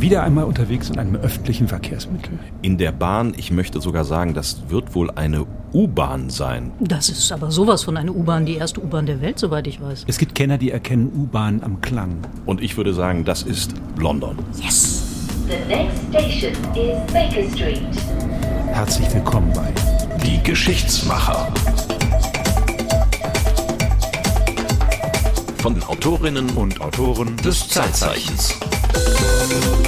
[0.00, 2.38] Wieder einmal unterwegs in einem öffentlichen Verkehrsmittel.
[2.62, 6.70] In der Bahn, ich möchte sogar sagen, das wird wohl eine U-Bahn sein.
[6.78, 10.04] Das ist aber sowas von einer U-Bahn, die erste U-Bahn der Welt, soweit ich weiß.
[10.06, 12.18] Es gibt Kenner, die erkennen U-Bahn am Klang.
[12.46, 14.38] Und ich würde sagen, das ist London.
[14.62, 15.02] Yes!
[15.48, 17.82] The next station is Baker Street.
[18.68, 19.72] Herzlich willkommen bei
[20.24, 21.52] Die Geschichtsmacher.
[25.56, 28.54] Von den Autorinnen und Autoren Des Zeitzeichens.
[29.48, 29.87] Please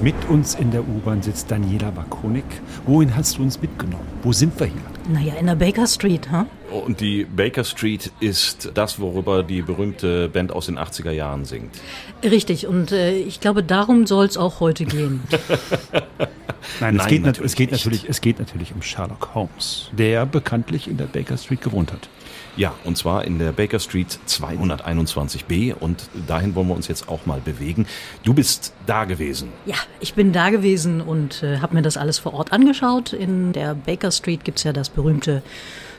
[0.00, 2.44] Mit uns in der U-Bahn sitzt Daniela Bakonik.
[2.86, 4.06] Wohin hast du uns mitgenommen?
[4.22, 4.99] Wo sind wir hier?
[5.12, 6.46] Naja, in der Baker Street, ha?
[6.70, 11.74] Und die Baker Street ist das, worüber die berühmte Band aus den 80er Jahren singt.
[12.22, 15.20] Richtig, und äh, ich glaube, darum soll es auch heute gehen.
[16.80, 19.90] Nein, es, Nein, geht, nat- natürlich es, geht natürlich, es geht natürlich um Sherlock Holmes,
[19.92, 22.08] der bekanntlich in der Baker Street gewohnt hat.
[22.56, 27.26] Ja, und zwar in der Baker Street 221b und dahin wollen wir uns jetzt auch
[27.26, 27.86] mal bewegen.
[28.22, 29.50] Du bist da gewesen.
[29.66, 33.12] Ja, ich bin da gewesen und äh, habe mir das alles vor Ort angeschaut.
[33.12, 35.42] In der Baker Street gibt's ja das berühmte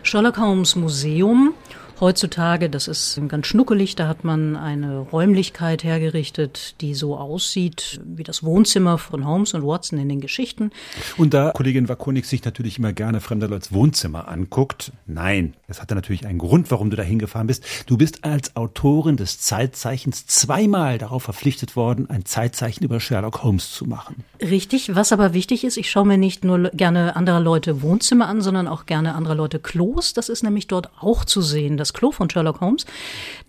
[0.04, 1.54] Sherlock Holmes Museum.
[2.02, 8.24] Heutzutage, das ist ganz schnuckelig, da hat man eine Räumlichkeit hergerichtet, die so aussieht wie
[8.24, 10.72] das Wohnzimmer von Holmes und Watson in den Geschichten.
[11.18, 15.94] Und da Kollegin Wakonik sich natürlich immer gerne fremder Leute's Wohnzimmer anguckt, nein, es hatte
[15.94, 17.64] natürlich einen Grund, warum du da hingefahren bist.
[17.86, 23.72] Du bist als Autorin des Zeitzeichens zweimal darauf verpflichtet worden, ein Zeitzeichen über Sherlock Holmes
[23.74, 24.24] zu machen.
[24.42, 28.42] Richtig, was aber wichtig ist, ich schaue mir nicht nur gerne anderer Leute Wohnzimmer an,
[28.42, 30.14] sondern auch gerne anderer Leute Klos.
[30.14, 32.86] Das ist nämlich dort auch zu sehen, das Klo von Sherlock Holmes.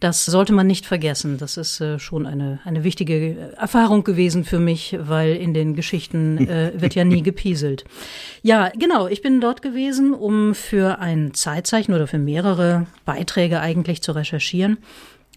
[0.00, 1.38] Das sollte man nicht vergessen.
[1.38, 5.74] Das ist äh, schon eine, eine wichtige äh, Erfahrung gewesen für mich, weil in den
[5.74, 7.84] Geschichten äh, wird ja nie gepieselt.
[8.42, 14.02] Ja, genau, ich bin dort gewesen, um für ein Zeitzeichen oder für mehrere Beiträge eigentlich
[14.02, 14.78] zu recherchieren.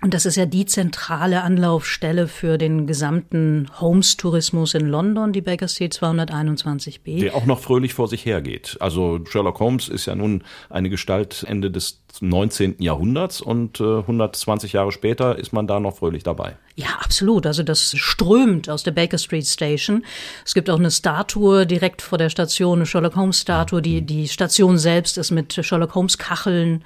[0.01, 5.69] Und das ist ja die zentrale Anlaufstelle für den gesamten Holmes-Tourismus in London, die Baker
[5.69, 7.22] Street 221b.
[7.22, 8.78] Der auch noch fröhlich vor sich hergeht.
[8.81, 12.75] Also Sherlock Holmes ist ja nun eine Gestalt Ende des 19.
[12.79, 16.57] Jahrhunderts und äh, 120 Jahre später ist man da noch fröhlich dabei.
[16.75, 17.45] Ja, absolut.
[17.45, 20.06] Also das strömt aus der Baker Street Station.
[20.45, 23.81] Es gibt auch eine Statue direkt vor der Station, eine Sherlock Holmes Statue.
[23.81, 26.83] Die, die Station selbst ist mit Sherlock Holmes Kacheln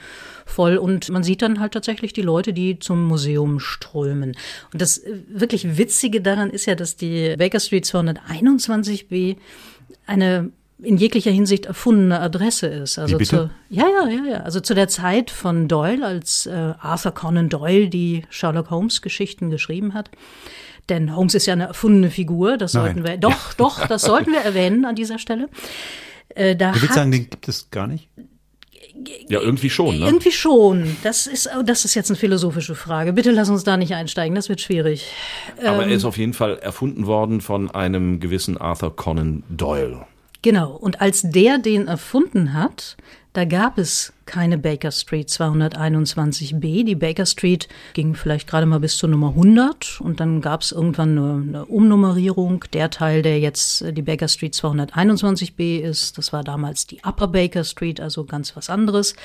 [0.49, 4.35] voll und man sieht dann halt tatsächlich die Leute, die zum Museum strömen.
[4.73, 9.37] Und das äh, wirklich Witzige daran ist ja, dass die Baker Street 221b
[10.05, 10.51] eine
[10.81, 12.97] in jeglicher Hinsicht erfundene Adresse ist.
[12.97, 13.17] Also?
[13.17, 14.37] Zu, ja, ja, ja, ja.
[14.41, 19.49] Also zu der Zeit von Doyle, als äh, Arthur Conan Doyle die Sherlock Holmes Geschichten
[19.49, 20.09] geschrieben hat.
[20.87, 22.83] Denn Holmes ist ja eine erfundene Figur, das Nein.
[22.83, 25.49] sollten wir, doch, doch, das sollten wir erwähnen an dieser Stelle.
[26.29, 28.09] Äh, da willst hat, sagen, den gibt es gar nicht?
[29.27, 30.05] Ja, irgendwie schon, ne?
[30.05, 30.97] irgendwie schon.
[31.03, 33.13] Das ist, das ist jetzt eine philosophische Frage.
[33.13, 35.05] Bitte lass uns da nicht einsteigen, das wird schwierig.
[35.63, 40.05] Aber ähm, er ist auf jeden Fall erfunden worden von einem gewissen Arthur Conan Doyle.
[40.41, 40.71] Genau.
[40.71, 42.97] Und als der den erfunden hat,
[43.33, 46.83] da gab es keine Baker Street 221b.
[46.83, 50.71] Die Baker Street ging vielleicht gerade mal bis zur Nummer 100 und dann gab es
[50.71, 52.65] irgendwann eine, eine Umnummerierung.
[52.73, 57.27] Der Teil, der jetzt äh, die Baker Street 221b ist, das war damals die Upper
[57.27, 59.15] Baker Street, also ganz was anderes.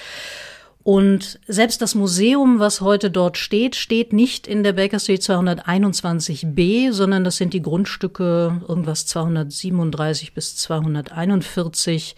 [0.82, 6.92] Und selbst das Museum, was heute dort steht, steht nicht in der Baker Street 221b,
[6.92, 12.16] sondern das sind die Grundstücke irgendwas 237 bis 241.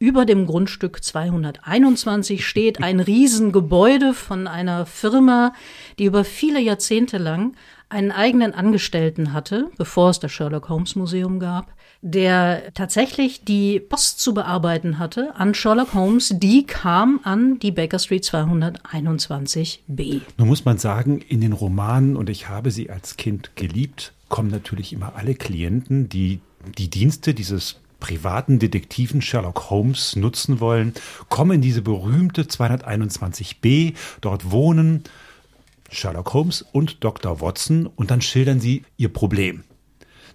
[0.00, 5.52] Über dem Grundstück 221 steht ein Riesengebäude von einer Firma,
[5.98, 7.56] die über viele Jahrzehnte lang
[7.88, 14.20] einen eigenen Angestellten hatte, bevor es das Sherlock Holmes Museum gab, der tatsächlich die Post
[14.20, 16.32] zu bearbeiten hatte an Sherlock Holmes.
[16.36, 20.20] Die kam an die Baker Street 221b.
[20.36, 24.50] Nun muss man sagen, in den Romanen, und ich habe sie als Kind geliebt, kommen
[24.52, 26.38] natürlich immer alle Klienten, die
[26.76, 30.94] die Dienste dieses privaten Detektiven Sherlock Holmes nutzen wollen,
[31.28, 35.04] kommen in diese berühmte 221b, dort wohnen
[35.90, 37.40] Sherlock Holmes und Dr.
[37.40, 39.64] Watson und dann schildern sie ihr Problem.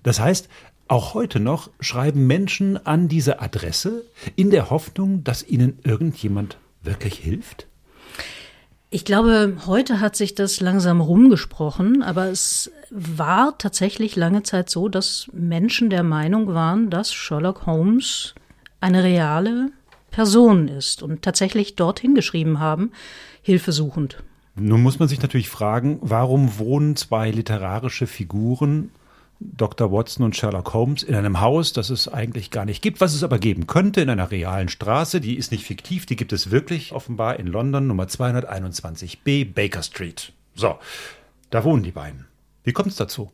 [0.01, 0.49] Das heißt,
[0.87, 4.05] auch heute noch schreiben Menschen an diese Adresse
[4.35, 7.67] in der Hoffnung, dass ihnen irgendjemand wirklich hilft?
[8.93, 14.87] Ich glaube, heute hat sich das langsam rumgesprochen, aber es war tatsächlich lange Zeit so,
[14.87, 18.35] dass Menschen der Meinung waren, dass Sherlock Holmes
[18.81, 19.71] eine reale
[20.11, 22.91] Person ist und tatsächlich dorthin geschrieben haben,
[23.41, 24.21] hilfesuchend.
[24.53, 28.91] Nun muss man sich natürlich fragen, warum wohnen zwei literarische Figuren
[29.55, 29.91] Dr.
[29.91, 33.23] Watson und Sherlock Holmes in einem Haus, das es eigentlich gar nicht gibt, was es
[33.23, 35.21] aber geben könnte, in einer realen Straße.
[35.21, 40.31] Die ist nicht fiktiv, die gibt es wirklich offenbar in London, Nummer 221b, Baker Street.
[40.55, 40.77] So,
[41.49, 42.25] da wohnen die beiden.
[42.63, 43.31] Wie kommt es dazu?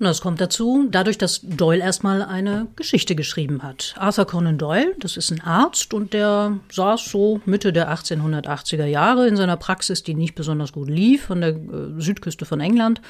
[0.00, 3.96] Na, es kommt dazu, dadurch, dass Doyle erstmal eine Geschichte geschrieben hat.
[3.98, 9.26] Arthur Conan Doyle, das ist ein Arzt und der saß so Mitte der 1880er Jahre
[9.26, 11.58] in seiner Praxis, die nicht besonders gut lief, an der äh,
[11.98, 13.00] Südküste von England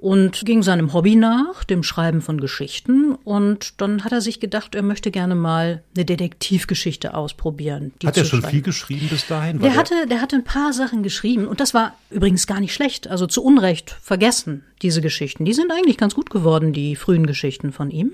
[0.00, 3.14] und ging seinem Hobby nach, dem Schreiben von Geschichten.
[3.22, 7.92] Und dann hat er sich gedacht, er möchte gerne mal eine Detektivgeschichte ausprobieren.
[8.04, 8.50] Hat er schon schreiben.
[8.50, 9.60] viel geschrieben bis dahin?
[9.60, 12.72] War Der hatte, der hatte ein paar Sachen geschrieben und das war übrigens gar nicht
[12.72, 13.08] schlecht.
[13.08, 15.44] Also zu Unrecht vergessen, diese Geschichten.
[15.44, 18.12] Die sind eigentlich ganz gut geworden, die frühen Geschichten von ihm.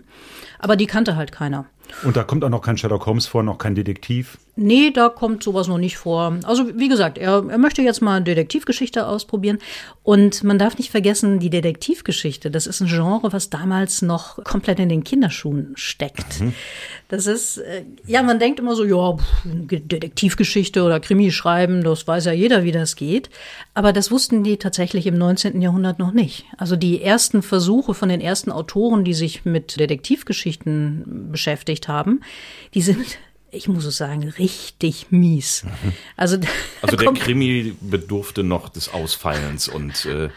[0.59, 1.67] Aber die kannte halt keiner.
[2.03, 4.39] Und da kommt auch noch kein Sherlock Holmes vor, noch kein Detektiv.
[4.59, 6.39] Nee, da kommt sowas noch nicht vor.
[6.45, 9.59] Also wie gesagt, er, er möchte jetzt mal Detektivgeschichte ausprobieren.
[10.03, 14.79] Und man darf nicht vergessen, die Detektivgeschichte, das ist ein Genre, was damals noch komplett
[14.79, 16.43] in den Kinderschuhen steckt.
[17.09, 22.25] Das ist, äh, ja, man denkt immer so, ja, Detektivgeschichte oder Krimi schreiben, das weiß
[22.25, 23.29] ja jeder, wie das geht.
[23.75, 25.61] Aber das wussten die tatsächlich im 19.
[25.61, 26.47] Jahrhundert noch nicht.
[26.57, 31.29] Also die ersten Versuche von den ersten Autoren, die sich mit Detektivgeschichten
[31.77, 32.21] beschäftigt haben,
[32.75, 33.19] die sind
[33.53, 35.65] ich muss es sagen, richtig mies.
[36.17, 36.49] Also, da
[36.83, 40.29] Also der Krimi bedurfte noch des Ausfallens und äh,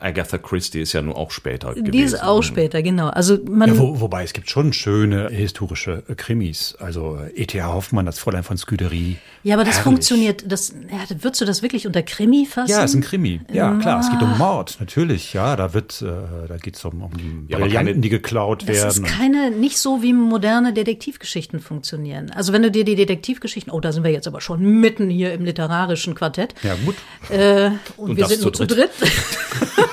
[0.00, 1.90] Agatha Christie ist ja nun auch später gewesen.
[1.90, 3.08] die ist auch später, genau.
[3.08, 6.76] Also man, Ja, wo, wobei es gibt schon schöne historische äh, Krimis.
[6.78, 7.72] Also äh, E.T.A.
[7.72, 9.16] Hoffmann, das Fräulein von Scuderie.
[9.42, 9.84] ja, aber das Herrlich.
[9.84, 10.44] funktioniert.
[10.46, 12.70] Das, ja, würdest du das wirklich unter Krimi fassen?
[12.70, 13.40] Ja, ist ein Krimi.
[13.52, 15.32] Ja, klar, es geht um Mord, natürlich.
[15.32, 17.10] Ja, da wird, äh, da geht es um, um
[17.48, 18.88] Ja, aber Brillanten, keine- die geklaut Das werden.
[18.88, 22.30] ist keine, nicht so wie moderne Detektivgeschichten funktionieren.
[22.30, 25.32] Also wenn du dir die Detektivgeschichten, oh, da sind wir jetzt aber schon mitten hier
[25.32, 26.54] im literarischen Quartett.
[26.62, 26.94] ja, gut.
[27.30, 28.90] Äh, und, Und wir das sind nur zu dritt.
[29.00, 29.10] dritt.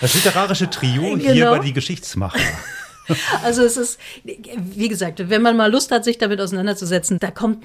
[0.00, 1.50] Das literarische Trio hier Genau.
[1.52, 2.38] war die Geschichtsmacher.
[3.42, 7.64] Also es ist, wie gesagt, wenn man mal Lust hat, sich damit auseinanderzusetzen, da kommt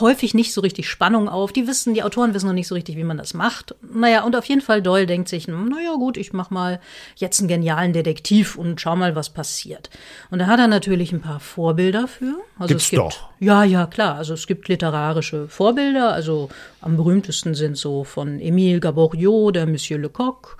[0.00, 1.52] häufig nicht so richtig Spannung auf.
[1.52, 3.74] Die wissen, die Autoren wissen noch nicht so richtig, wie man das macht.
[3.82, 6.80] Naja, und auf jeden Fall Doyle denkt sich, hm, naja gut, ich mach mal
[7.16, 9.90] jetzt einen genialen Detektiv und schau mal, was passiert.
[10.30, 12.36] Und da hat er natürlich ein paar Vorbilder für.
[12.58, 13.28] Also Gibt's es gibt, doch.
[13.40, 14.14] Ja, ja, klar.
[14.16, 16.14] Also es gibt literarische Vorbilder.
[16.14, 16.48] Also
[16.80, 20.56] am berühmtesten sind so von Émile Gaboriau, der Monsieur Lecoq,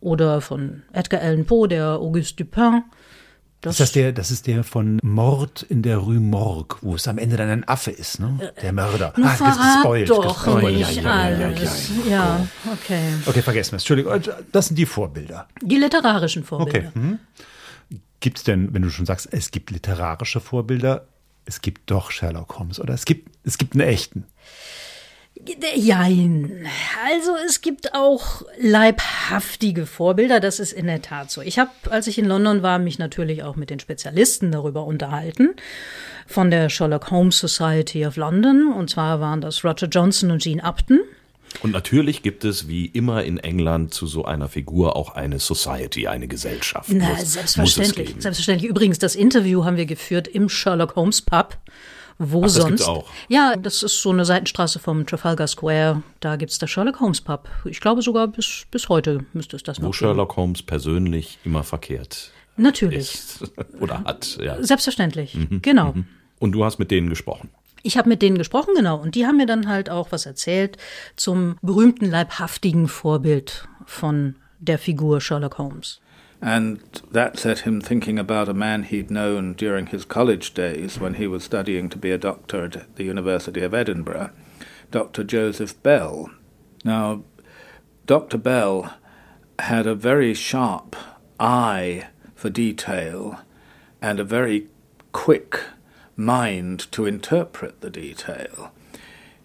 [0.00, 2.82] oder von Edgar Allan Poe, der Auguste Dupin.
[3.62, 7.06] Das, Ist das der, das ist der von Mord in der Rue Morgue, wo es
[7.06, 8.52] am Ende dann ein Affe ist, ne?
[8.62, 9.12] Der Mörder.
[9.18, 9.36] Nun Ah,
[9.82, 10.78] gespoilt, doch gespoilt.
[10.78, 11.90] nicht Ja, ja, ja, ja, alles.
[12.08, 13.02] Ja, okay.
[13.26, 13.82] Okay, vergessen wir es.
[13.82, 14.20] Entschuldigung, äh,
[14.50, 15.46] das sind die Vorbilder.
[15.60, 16.88] Die literarischen Vorbilder.
[16.88, 16.98] Okay.
[16.98, 17.18] Mhm.
[18.20, 21.06] Gibt es denn, wenn du schon sagst, es gibt literarische Vorbilder,
[21.44, 22.94] es gibt doch Sherlock Holmes, oder?
[22.94, 24.24] Es gibt, es gibt einen echten.
[25.74, 26.66] Jein.
[27.06, 31.40] Also es gibt auch leibhaftige Vorbilder, das ist in der Tat so.
[31.42, 35.50] Ich habe, als ich in London war, mich natürlich auch mit den Spezialisten darüber unterhalten,
[36.26, 38.72] von der Sherlock Holmes Society of London.
[38.72, 41.00] Und zwar waren das Roger Johnson und Jean Upton.
[41.62, 46.06] Und natürlich gibt es wie immer in England zu so einer Figur auch eine Society,
[46.06, 46.90] eine Gesellschaft.
[46.92, 48.06] Na, Muss- muss selbstverständlich.
[48.08, 48.20] geben.
[48.20, 48.70] Selbstverständlich.
[48.70, 51.56] Übrigens, das Interview haben wir geführt im Sherlock Holmes Pub.
[52.22, 52.68] Wo das sonst?
[52.68, 53.08] gibt's auch?
[53.28, 56.02] Ja, das ist so eine Seitenstraße vom Trafalgar Square.
[56.20, 57.48] Da gibt's das Sherlock Holmes Pub.
[57.64, 59.98] Ich glaube sogar bis, bis heute müsste es das Wo noch geben.
[59.98, 63.14] Sherlock Holmes persönlich immer verkehrt Natürlich.
[63.14, 63.50] ist
[63.80, 64.38] oder hat.
[64.38, 64.62] Ja.
[64.62, 65.34] Selbstverständlich.
[65.34, 65.62] Mhm.
[65.62, 65.94] Genau.
[66.38, 67.48] Und du hast mit denen gesprochen.
[67.82, 68.98] Ich habe mit denen gesprochen, genau.
[68.98, 70.76] Und die haben mir dann halt auch was erzählt
[71.16, 76.00] zum berühmten leibhaftigen Vorbild von der Figur Sherlock Holmes.
[76.42, 76.80] And
[77.10, 81.26] that set him thinking about a man he'd known during his college days when he
[81.26, 84.30] was studying to be a doctor at the University of Edinburgh,
[84.90, 85.22] Dr.
[85.22, 86.30] Joseph Bell.
[86.82, 87.24] Now,
[88.06, 88.38] Dr.
[88.38, 88.94] Bell
[89.58, 90.96] had a very sharp
[91.38, 93.40] eye for detail
[94.00, 94.68] and a very
[95.12, 95.60] quick
[96.16, 98.72] mind to interpret the detail.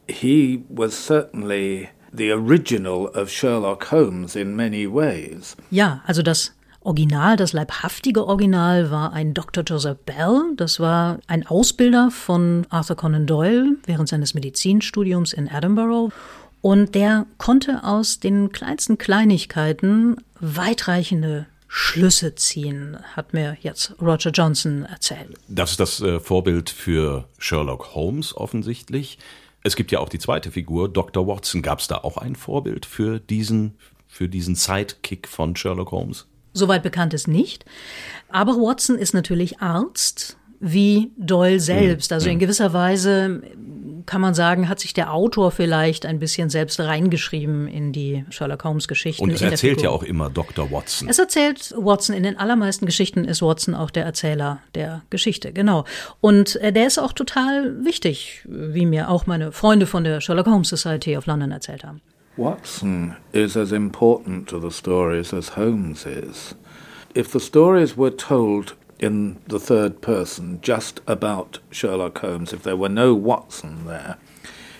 [0.07, 5.57] He was certainly the original of Sherlock Holmes in many ways.
[5.69, 6.51] Ja, also das
[6.85, 9.63] Original, das leibhaftige Original war ein Dr.
[9.63, 10.53] Joseph Bell.
[10.55, 16.13] Das war ein Ausbilder von Arthur Conan Doyle während seines Medizinstudiums in Edinburgh.
[16.61, 24.85] Und der konnte aus den kleinsten Kleinigkeiten weitreichende Schlüsse ziehen, hat mir jetzt Roger Johnson
[24.85, 25.35] erzählt.
[25.47, 29.17] Das ist das äh, Vorbild für Sherlock Holmes offensichtlich.
[29.63, 31.27] Es gibt ja auch die zweite Figur, Dr.
[31.27, 31.61] Watson.
[31.61, 33.77] Gab es da auch ein Vorbild für diesen,
[34.07, 36.27] für diesen Sidekick von Sherlock Holmes?
[36.55, 37.65] Soweit bekannt ist nicht.
[38.29, 42.13] Aber Watson ist natürlich Arzt wie Doyle selbst.
[42.13, 43.41] Also in gewisser Weise
[44.05, 48.63] kann man sagen, hat sich der Autor vielleicht ein bisschen selbst reingeschrieben in die Sherlock
[48.63, 49.21] Holmes Geschichten.
[49.21, 50.71] Und es erzählt ja auch immer Dr.
[50.71, 51.09] Watson.
[51.09, 52.15] Es erzählt Watson.
[52.15, 55.85] In den allermeisten Geschichten ist Watson auch der Erzähler der Geschichte, genau.
[56.21, 60.47] Und äh, der ist auch total wichtig, wie mir auch meine Freunde von der Sherlock
[60.47, 62.01] Holmes Society of London erzählt haben.
[62.37, 66.53] Watson is as important to the stories as Holmes is.
[67.13, 72.75] If the stories were told in the third person just about Sherlock Holmes, if there
[72.75, 74.17] were no Watson there,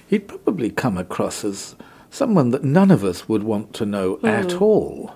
[0.08, 1.76] he'd probably come across as
[2.10, 4.28] someone that none of us would want to know mm.
[4.28, 5.16] at all.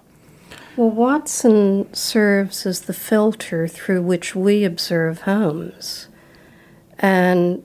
[0.78, 6.08] Well, Watson serves as the filter through which we observe Holmes.
[6.98, 7.64] And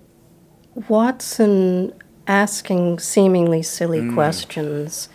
[0.88, 1.93] Watson
[2.26, 4.14] asking seemingly silly mm.
[4.14, 5.09] questions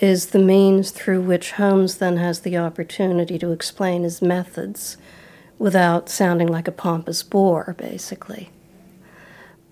[0.00, 4.96] is the means through which Holmes then has the opportunity to explain his methods
[5.58, 8.50] without sounding like a pompous bore, basically.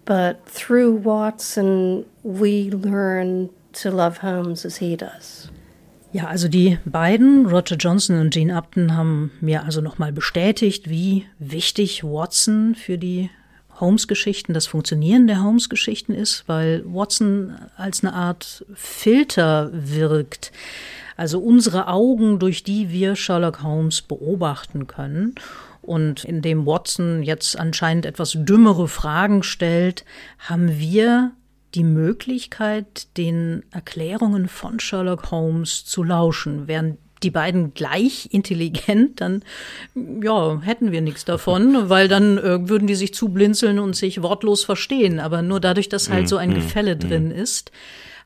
[0.04, 5.50] But through Watson, we learn to love Holmes as he does.
[6.12, 11.26] Ja, also die beiden, Roger Johnson und Gene Upton, haben mir also nochmal bestätigt, wie
[11.38, 13.30] wichtig Watson für die
[13.80, 20.52] Holmes-Geschichten, das Funktionieren der Holmes-Geschichten ist, weil Watson als eine Art Filter wirkt.
[21.16, 25.35] Also unsere Augen, durch die wir Sherlock Holmes beobachten können.
[25.83, 30.04] Und indem Watson jetzt anscheinend etwas dümmere Fragen stellt,
[30.38, 31.33] haben wir
[31.75, 39.42] die Möglichkeit, den Erklärungen von Sherlock Holmes zu lauschen, während die beiden gleich intelligent, dann
[40.23, 44.64] ja, hätten wir nichts davon, weil dann äh, würden die sich zublinzeln und sich wortlos
[44.64, 45.20] verstehen.
[45.20, 46.99] Aber nur dadurch, dass halt mm, so ein mm, Gefälle mm.
[47.00, 47.73] drin ist,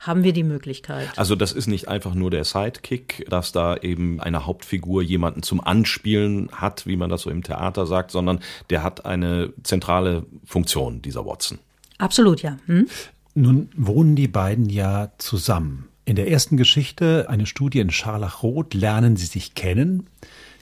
[0.00, 1.08] haben wir die Möglichkeit.
[1.16, 5.60] Also das ist nicht einfach nur der Sidekick, dass da eben eine Hauptfigur jemanden zum
[5.60, 11.02] Anspielen hat, wie man das so im Theater sagt, sondern der hat eine zentrale Funktion,
[11.02, 11.58] dieser Watson.
[11.98, 12.56] Absolut, ja.
[12.64, 12.88] Hm?
[13.34, 15.89] Nun wohnen die beiden ja zusammen.
[16.10, 20.08] In der ersten Geschichte, eine Studie in Scharlachrot, lernen sie sich kennen.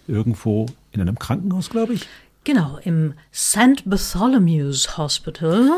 [0.06, 2.06] Irgendwo in einem Krankenhaus, glaube ich.
[2.44, 3.82] Genau, im St.
[3.86, 5.70] Bartholomew's Hospital,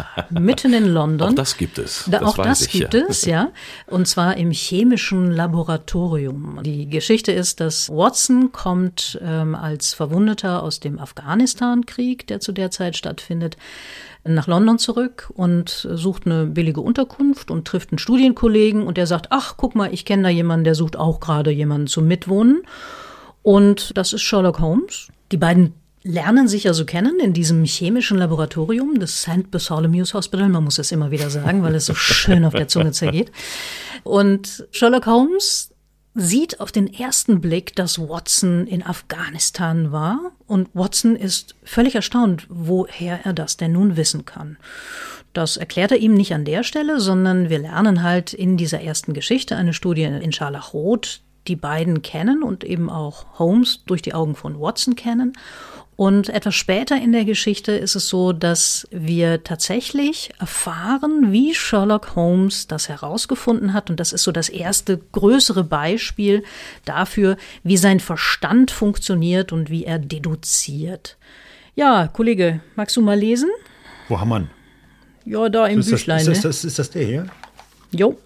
[0.30, 1.30] mitten in London.
[1.30, 2.04] Auch das gibt es.
[2.10, 3.02] Da, das auch das ich, gibt ja.
[3.08, 3.50] es, ja.
[3.86, 6.60] Und zwar im chemischen Laboratorium.
[6.62, 12.70] Die Geschichte ist, dass Watson kommt ähm, als Verwundeter aus dem Afghanistan-Krieg, der zu der
[12.70, 13.56] Zeit stattfindet,
[14.24, 19.26] nach London zurück und sucht eine billige Unterkunft und trifft einen Studienkollegen und der sagt,
[19.30, 22.62] ach, guck mal, ich kenne da jemanden, der sucht auch gerade jemanden zum Mitwohnen.
[23.42, 25.08] Und das ist Sherlock Holmes.
[25.32, 29.50] Die beiden lernen sich also kennen in diesem chemischen Laboratorium des St.
[29.50, 30.48] Bartholomew's Hospital.
[30.48, 33.30] Man muss es immer wieder sagen, weil es so schön auf der Zunge zergeht.
[34.02, 35.70] Und Sherlock Holmes
[36.14, 42.46] sieht auf den ersten Blick, dass Watson in Afghanistan war und Watson ist völlig erstaunt,
[42.50, 44.58] woher er das denn nun wissen kann.
[45.32, 49.14] Das erklärt er ihm nicht an der Stelle, sondern wir lernen halt in dieser ersten
[49.14, 54.34] Geschichte eine Studie in Scharlachrot, die beiden kennen und eben auch Holmes durch die Augen
[54.36, 55.32] von Watson kennen
[55.96, 62.16] und etwas später in der Geschichte ist es so, dass wir tatsächlich erfahren, wie Sherlock
[62.16, 63.90] Holmes das herausgefunden hat.
[63.90, 66.44] Und das ist so das erste größere Beispiel
[66.86, 71.18] dafür, wie sein Verstand funktioniert und wie er deduziert.
[71.74, 73.50] Ja, Kollege, magst du mal lesen?
[74.08, 74.48] Wo haben wir
[75.24, 76.24] Ja, da im ist Büchlein.
[76.24, 77.26] Das, ist, das, ist das der hier?
[77.90, 78.18] Jo.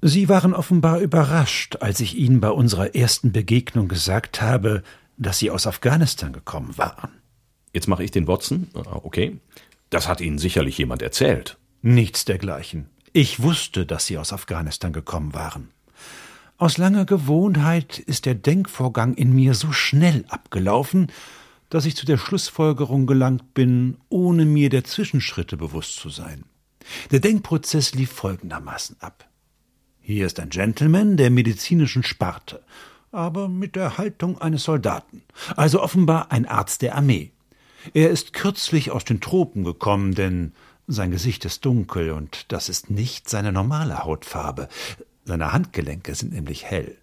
[0.00, 4.84] Sie waren offenbar überrascht, als ich Ihnen bei unserer ersten Begegnung gesagt habe,
[5.16, 7.10] dass Sie aus Afghanistan gekommen waren.
[7.72, 8.68] Jetzt mache ich den Watson.
[8.74, 9.38] Ah, okay.
[9.90, 11.58] Das hat Ihnen sicherlich jemand erzählt.
[11.82, 12.88] Nichts dergleichen.
[13.12, 15.70] Ich wusste, dass Sie aus Afghanistan gekommen waren.
[16.58, 21.08] Aus langer Gewohnheit ist der Denkvorgang in mir so schnell abgelaufen,
[21.68, 26.44] dass ich zu der Schlussfolgerung gelangt bin, ohne mir der Zwischenschritte bewusst zu sein.
[27.10, 29.28] Der Denkprozess lief folgendermaßen ab.
[30.00, 32.62] Hier ist ein Gentleman der medizinischen Sparte
[33.16, 35.22] aber mit der Haltung eines Soldaten,
[35.56, 37.32] also offenbar ein Arzt der Armee.
[37.94, 40.52] Er ist kürzlich aus den Tropen gekommen, denn
[40.86, 44.68] sein Gesicht ist dunkel und das ist nicht seine normale Hautfarbe.
[45.24, 46.96] Seine Handgelenke sind nämlich hell.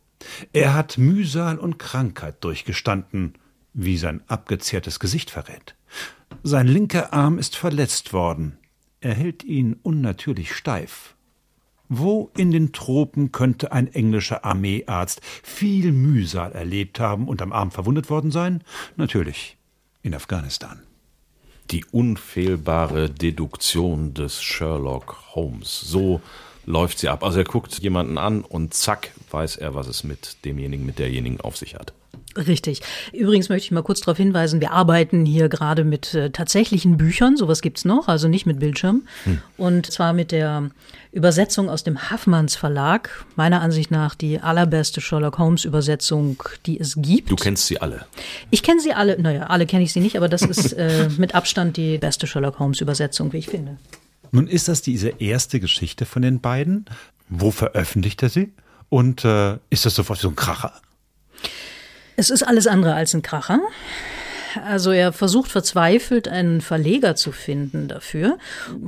[0.53, 3.33] Er hat Mühsal und Krankheit durchgestanden,
[3.73, 5.75] wie sein abgezehrtes Gesicht verrät.
[6.43, 8.57] Sein linker Arm ist verletzt worden.
[9.01, 11.12] Er hält ihn unnatürlich steif.
[11.89, 17.71] Wo in den Tropen könnte ein englischer Armeearzt viel Mühsal erlebt haben und am Arm
[17.71, 18.63] verwundet worden sein?
[18.95, 19.57] Natürlich
[20.01, 20.81] in Afghanistan.
[21.71, 25.79] Die unfehlbare Deduktion des Sherlock Holmes.
[25.81, 26.21] So
[26.65, 27.23] läuft sie ab.
[27.23, 31.41] Also er guckt jemanden an und zack weiß er, was es mit demjenigen, mit derjenigen
[31.41, 31.93] auf sich hat.
[32.35, 32.81] Richtig.
[33.11, 37.37] Übrigens möchte ich mal kurz darauf hinweisen, wir arbeiten hier gerade mit äh, tatsächlichen Büchern,
[37.37, 39.03] sowas gibt's noch, also nicht mit Bildschirm.
[39.25, 39.41] Hm.
[39.57, 40.71] Und zwar mit der
[41.11, 46.95] Übersetzung aus dem Haffmanns Verlag, meiner Ansicht nach die allerbeste Sherlock Holmes Übersetzung, die es
[46.97, 47.29] gibt.
[47.29, 48.05] Du kennst sie alle.
[48.49, 51.35] Ich kenne sie alle, naja, alle kenne ich sie nicht, aber das ist äh, mit
[51.35, 53.77] Abstand die beste Sherlock Holmes Übersetzung, wie ich finde.
[54.31, 56.85] Nun ist das diese erste Geschichte von den beiden.
[57.29, 58.51] Wo veröffentlicht er sie?
[58.89, 60.73] Und äh, ist das sofort so ein Kracher?
[62.15, 63.59] Es ist alles andere als ein Kracher.
[64.65, 68.37] Also er versucht verzweifelt einen Verleger zu finden dafür,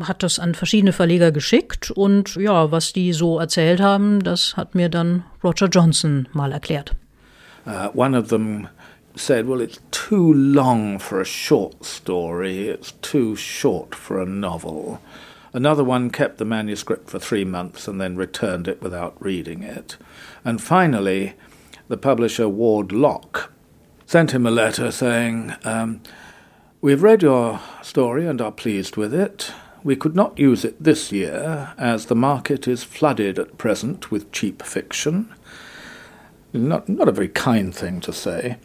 [0.01, 4.75] hat das an verschiedene Verleger geschickt und ja, was die so erzählt haben, das hat
[4.75, 6.93] mir dann Roger Johnson mal erklärt.
[7.65, 8.67] Uh, one of them
[9.15, 14.99] said, well, it's too long for a short story, it's too short for a novel.
[15.51, 19.97] Another one kept the manuscript for three months and then returned it without reading it.
[20.43, 21.33] And finally,
[21.87, 23.51] the publisher Ward Locke
[24.05, 26.01] sent him a letter saying, um,
[26.81, 29.51] We've read your story and are pleased with it.
[29.83, 34.31] We could not use it this year, as the market is flooded at present with
[34.31, 35.33] cheap fiction.
[36.53, 38.57] Not, not a very kind thing to say.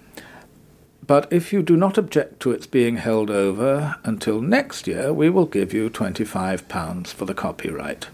[1.07, 5.29] But if you do not object to its being held over until next year, we
[5.29, 8.09] will give you £25 for the copyright.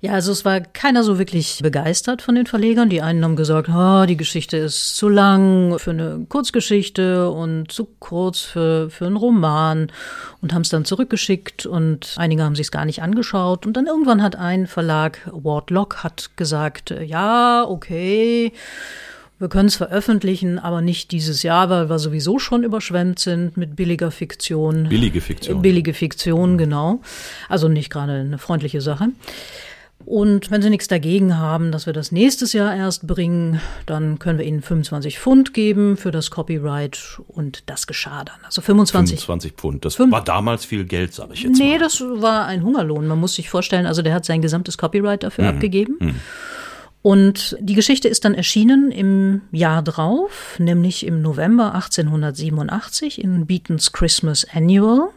[0.00, 2.88] Ja, also es war keiner so wirklich begeistert von den Verlegern.
[2.88, 7.88] Die einen haben gesagt, oh, die Geschichte ist zu lang für eine Kurzgeschichte und zu
[7.98, 9.90] kurz für, für einen Roman
[10.40, 13.66] und haben es dann zurückgeschickt und einige haben sich es gar nicht angeschaut.
[13.66, 18.52] Und dann irgendwann hat ein Verlag, Ward Lock, hat gesagt, ja, okay,
[19.40, 23.74] wir können es veröffentlichen, aber nicht dieses Jahr, weil wir sowieso schon überschwemmt sind mit
[23.74, 24.88] billiger Fiktion.
[24.88, 25.62] Billige Fiktion.
[25.62, 27.00] Billige Fiktion, genau.
[27.48, 29.08] Also nicht gerade eine freundliche Sache.
[30.04, 34.38] Und wenn Sie nichts dagegen haben, dass wir das nächstes Jahr erst bringen, dann können
[34.38, 38.36] wir Ihnen 25 Pfund geben für das Copyright und das geschah dann.
[38.44, 39.20] Also 25.
[39.20, 39.84] 25 Pfund.
[39.84, 41.72] Das war damals viel Geld, sage ich jetzt nee, mal.
[41.72, 43.06] Nee, das war ein Hungerlohn.
[43.06, 45.50] Man muss sich vorstellen, also der hat sein gesamtes Copyright dafür mhm.
[45.50, 45.96] abgegeben.
[46.00, 46.14] Mhm.
[47.02, 53.92] Und die Geschichte ist dann erschienen im Jahr drauf, nämlich im November 1887 in Beatons
[53.92, 55.10] Christmas Annual.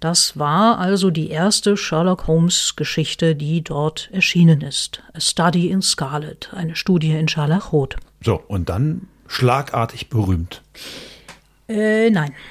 [0.00, 5.02] Das war also die erste Sherlock Holmes Geschichte, die dort erschienen ist.
[5.14, 7.96] A Study in Scarlet, eine Studie in Scharlachrot.
[8.22, 10.62] So, und dann schlagartig berühmt.
[11.68, 12.32] Äh, nein.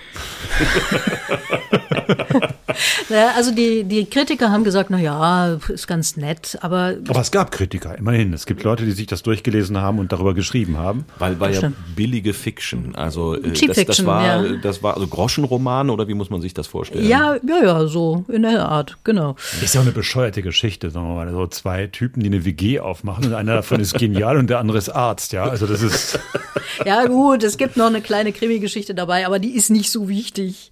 [3.10, 6.95] naja, also die, die Kritiker haben gesagt, na ja, ist ganz nett, aber.
[7.08, 8.34] Aber es gab Kritiker, immerhin.
[8.34, 11.06] Es gibt Leute, die sich das durchgelesen haben und darüber geschrieben haben.
[11.17, 12.95] Weil war ja billige Fiction.
[12.95, 14.58] Also äh, Cheap das, Fiction, das war, ja.
[14.58, 17.08] das war also Groschenroman oder wie muss man sich das vorstellen?
[17.08, 19.36] Ja, ja, ja, so in der Art, genau.
[19.62, 21.32] Ist ja auch eine bescheuerte Geschichte, sagen wir mal.
[21.32, 24.78] So zwei Typen, die eine WG aufmachen und einer davon ist genial und der andere
[24.78, 25.45] ist Arzt, ja.
[25.45, 26.19] Also das ist.
[26.86, 30.72] ja, gut, es gibt noch eine kleine Krimi-Geschichte dabei, aber die ist nicht so wichtig.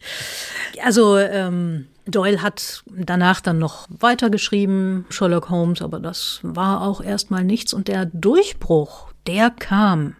[0.84, 7.46] Also, ähm, Doyle hat danach dann noch weitergeschrieben, Sherlock Holmes, aber das war auch erstmal
[7.46, 7.74] nichts.
[7.74, 10.17] Und der Durchbruch, der kam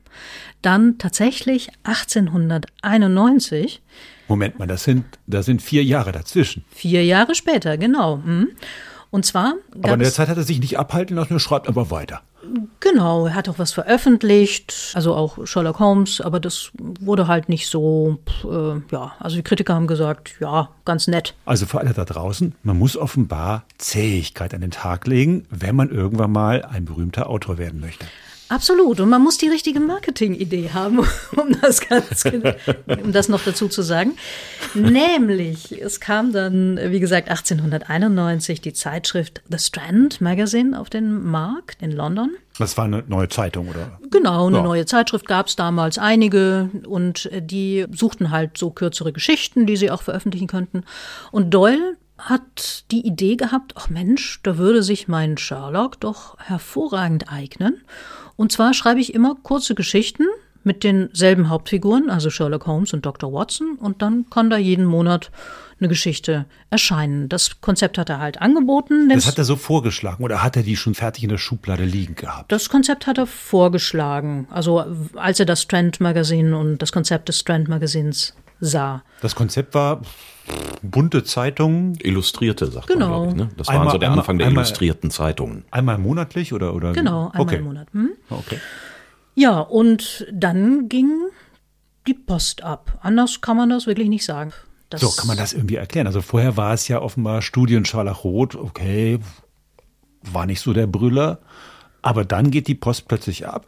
[0.62, 3.82] dann tatsächlich 1891.
[4.30, 6.64] Moment mal, das sind, das sind vier Jahre dazwischen.
[6.72, 8.18] Vier Jahre später, genau.
[8.18, 8.52] Mhm.
[9.14, 9.54] Und zwar.
[9.76, 12.22] Aber in der Zeit hat er sich nicht abhalten lassen, er schreibt aber weiter.
[12.80, 17.68] Genau, er hat auch was veröffentlicht, also auch Sherlock Holmes, aber das wurde halt nicht
[17.68, 21.36] so, äh, ja, also die Kritiker haben gesagt, ja, ganz nett.
[21.46, 25.92] Also für alle da draußen, man muss offenbar Zähigkeit an den Tag legen, wenn man
[25.92, 28.08] irgendwann mal ein berühmter Autor werden möchte.
[28.50, 29.00] Absolut.
[29.00, 31.00] Und man muss die richtige Marketingidee haben,
[31.36, 34.14] um das ganz, um das noch dazu zu sagen.
[34.74, 41.82] Nämlich, es kam dann, wie gesagt, 1891 die Zeitschrift The Strand Magazine auf den Markt
[41.82, 42.32] in London.
[42.60, 43.98] Das war eine neue Zeitung, oder?
[44.12, 44.64] Genau, eine Ja.
[44.64, 49.90] neue Zeitschrift gab es damals einige und die suchten halt so kürzere Geschichten, die sie
[49.90, 50.84] auch veröffentlichen könnten.
[51.32, 57.32] Und Doyle hat die Idee gehabt, ach Mensch, da würde sich mein Sherlock doch hervorragend
[57.32, 57.82] eignen.
[58.36, 60.26] Und zwar schreibe ich immer kurze Geschichten
[60.64, 63.32] mit denselben Hauptfiguren, also Sherlock Holmes und Dr.
[63.34, 65.30] Watson, und dann kann da jeden Monat
[65.80, 67.28] eine Geschichte erscheinen.
[67.28, 69.10] Das Konzept hat er halt angeboten.
[69.10, 72.16] Das hat er so vorgeschlagen oder hat er die schon fertig in der Schublade liegen
[72.16, 72.52] gehabt?
[72.52, 74.48] Das Konzept hat er vorgeschlagen.
[74.50, 79.04] Also als er das Strand Magazine und das Konzept des Strand Magazins sah.
[79.22, 80.02] Das Konzept war
[80.82, 83.26] bunte Zeitungen, Illustrierte, sagt Genau.
[83.26, 83.36] man, glaube ich.
[83.36, 83.56] Ne?
[83.58, 85.66] Das war Einmal- so der einmal- Anfang der einmal- illustrierten Zeitungen.
[85.72, 86.74] einmal monatlich oder?
[86.74, 87.56] oder Genau, einmal okay.
[87.58, 87.88] im Monat.
[87.94, 88.10] Hm?
[88.30, 88.58] Okay.
[89.36, 91.10] Ja, und dann ging
[92.08, 93.00] die Post ab.
[93.02, 94.52] Anders kann man das wirklich nicht sagen.
[94.90, 96.06] Das So, kann man das irgendwie erklären?
[96.08, 99.20] Also vorher war es ja offenbar Studien Scharlachrot, okay,
[100.22, 101.40] war nicht so der Brüller,
[102.02, 103.66] aber dann geht die Post plötzlich ab.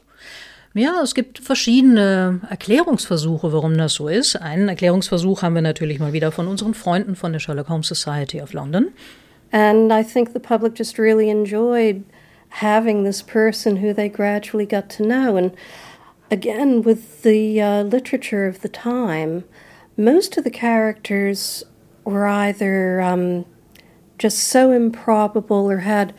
[0.77, 4.35] Ja, es gibt verschiedene Erklärungsversuche, warum das so ist.
[4.35, 8.41] Einen Erklärungsversuch haben wir natürlich mal wieder von unseren Freunden von der Sherlock Holmes Society
[8.41, 8.89] of London.
[9.53, 12.03] And I think the public just really enjoyed
[12.61, 15.37] having this person who they gradually got to know.
[15.37, 15.53] And
[16.29, 19.45] again, with the uh, literature of the time,
[19.95, 21.63] most of the characters
[22.03, 23.45] were either um,
[24.17, 26.13] just so improbable or had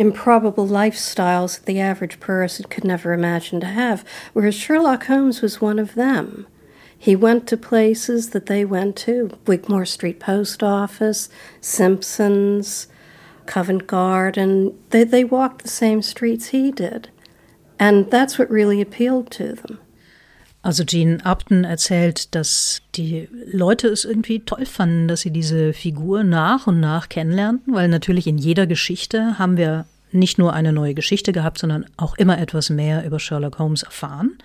[0.00, 5.60] improbable lifestyles that the average person could never imagine to have, whereas Sherlock Holmes was
[5.60, 6.46] one of them.
[6.98, 11.28] He went to places that they went to Wigmore Street Post Office,
[11.60, 12.88] Simpson's,
[13.44, 14.74] Covent Garden.
[14.88, 17.10] They, they walked the same streets he did.
[17.78, 19.80] And that's what really appealed to them.
[20.62, 26.22] Also Jean Upton erzählt, dass die Leute es irgendwie toll fanden, dass sie diese Figur
[26.22, 30.94] nach und nach kennenlernten, weil natürlich in jeder Geschichte haben wir nicht nur eine neue
[30.94, 34.38] Geschichte gehabt, sondern auch immer etwas mehr über Sherlock Holmes erfahren.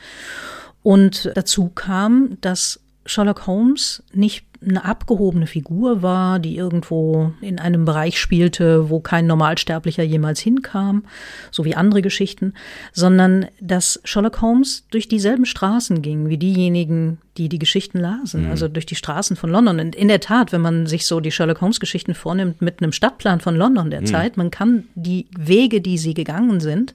[0.84, 7.86] Und dazu kam, dass Sherlock Holmes nicht eine abgehobene Figur war, die irgendwo in einem
[7.86, 11.04] Bereich spielte, wo kein Normalsterblicher jemals hinkam,
[11.52, 12.54] so wie andere Geschichten,
[12.92, 18.52] sondern dass Sherlock Holmes durch dieselben Straßen ging wie diejenigen, die die Geschichten lasen, mhm.
[18.52, 19.80] also durch die Straßen von London.
[19.80, 22.94] Und in der Tat, wenn man sich so die Sherlock Holmes Geschichten vornimmt mit einem
[22.94, 24.06] Stadtplan von London der mhm.
[24.06, 26.94] Zeit, man kann die Wege, die sie gegangen sind,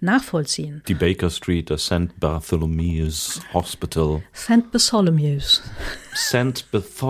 [0.00, 0.82] nachvollziehen.
[0.88, 2.18] Die Baker Street, das St.
[2.18, 4.22] Bartholomew's Hospital.
[4.34, 4.70] St.
[4.72, 5.62] Bartholomew's.
[6.14, 6.66] St.
[6.72, 7.05] Bartholomew's,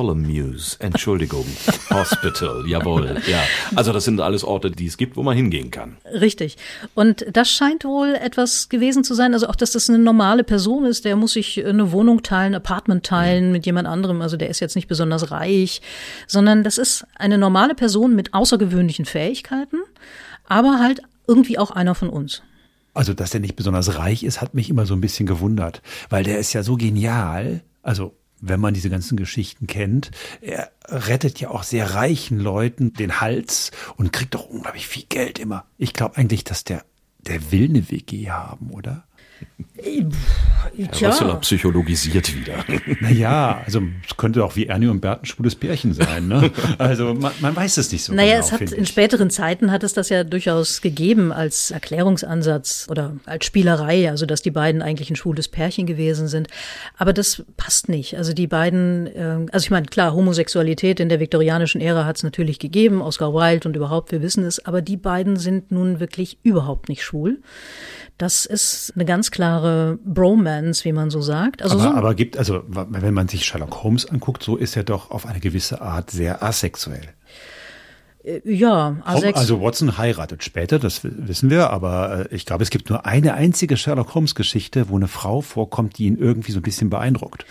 [0.79, 1.47] Entschuldigung,
[1.91, 3.43] Hospital, jawohl, ja.
[3.75, 5.97] Also das sind alles Orte, die es gibt, wo man hingehen kann.
[6.05, 6.57] Richtig.
[6.95, 10.85] Und das scheint wohl etwas gewesen zu sein, also auch, dass das eine normale Person
[10.85, 14.61] ist, der muss sich eine Wohnung teilen, Apartment teilen mit jemand anderem, also der ist
[14.61, 15.81] jetzt nicht besonders reich,
[16.27, 19.79] sondern das ist eine normale Person mit außergewöhnlichen Fähigkeiten,
[20.45, 22.43] aber halt irgendwie auch einer von uns.
[22.97, 26.25] Also, dass der nicht besonders reich ist, hat mich immer so ein bisschen gewundert, weil
[26.25, 27.63] der ist ja so genial.
[27.83, 33.21] Also, wenn man diese ganzen Geschichten kennt, er rettet ja auch sehr reichen Leuten den
[33.21, 35.65] Hals und kriegt doch unglaublich viel Geld immer.
[35.79, 36.85] Ich glaube eigentlich, dass der,
[37.19, 39.05] der will eine WG haben, oder?
[39.79, 42.65] Herr Rösseler psychologisiert wieder.
[43.01, 46.29] Naja, also es könnte auch wie Ernie und Bert ein schwules Pärchen sein.
[46.29, 46.51] Ne?
[46.79, 48.47] Also man, man weiß es nicht so naja, genau.
[48.47, 53.17] Naja, es hat in späteren Zeiten hat es das ja durchaus gegeben als Erklärungsansatz oder
[53.27, 56.49] als Spielerei, also dass die beiden eigentlich ein schwules Pärchen gewesen sind.
[56.97, 58.17] Aber das passt nicht.
[58.17, 62.23] Also die beiden, äh, also ich meine, klar, Homosexualität in der viktorianischen Ära hat es
[62.23, 66.39] natürlich gegeben, Oscar Wilde und überhaupt, wir wissen es, aber die beiden sind nun wirklich
[66.43, 67.41] überhaupt nicht schwul.
[68.19, 71.63] Das ist eine ganz klare Bromance, wie man so sagt.
[71.63, 74.85] Also aber, so aber gibt, also wenn man sich Sherlock Holmes anguckt, so ist er
[74.85, 77.09] doch auf eine gewisse Art sehr asexuell.
[78.27, 82.71] Äh, ja, Asex also Watson heiratet später, das wissen wir, aber äh, ich glaube, es
[82.71, 86.59] gibt nur eine einzige Sherlock Holmes Geschichte, wo eine Frau vorkommt, die ihn irgendwie so
[86.59, 87.47] ein bisschen beeindruckt.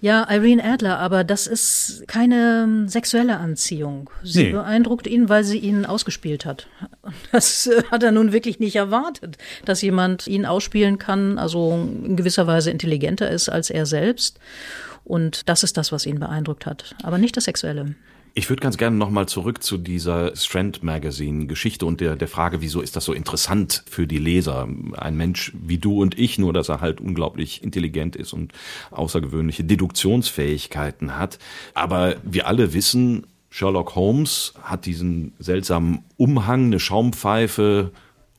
[0.00, 4.10] Ja, Irene Adler, aber das ist keine ähm, sexuelle Anziehung.
[4.22, 4.52] Sie nee.
[4.52, 6.66] beeindruckt ihn, weil sie ihn ausgespielt hat.
[7.32, 12.16] Das äh, hat er nun wirklich nicht erwartet, dass jemand ihn ausspielen kann, also in
[12.16, 14.38] gewisser Weise intelligenter ist als er selbst.
[15.04, 17.94] Und das ist das, was ihn beeindruckt hat, aber nicht das Sexuelle.
[18.38, 22.60] Ich würde ganz gerne nochmal zurück zu dieser Strand Magazine Geschichte und der, der Frage,
[22.60, 24.68] wieso ist das so interessant für die Leser?
[24.96, 28.52] Ein Mensch wie du und ich, nur dass er halt unglaublich intelligent ist und
[28.92, 31.40] außergewöhnliche Deduktionsfähigkeiten hat.
[31.74, 37.90] Aber wir alle wissen, Sherlock Holmes hat diesen seltsamen Umhang, eine Schaumpfeife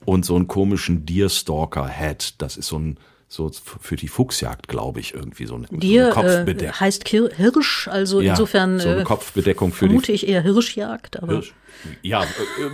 [0.06, 2.42] und so einen komischen Deerstalker-Hat.
[2.42, 2.98] Das ist so ein
[3.30, 6.68] so für die Fuchsjagd, glaube ich, irgendwie so eine, Dir, so eine Kopfbedeckung.
[6.68, 10.42] Äh, heißt Hirsch, also ja, insofern so eine äh, Kopfbedeckung für vermute die, ich eher
[10.42, 11.54] Hirschjagd, aber Hirsch.
[12.02, 12.24] Ja,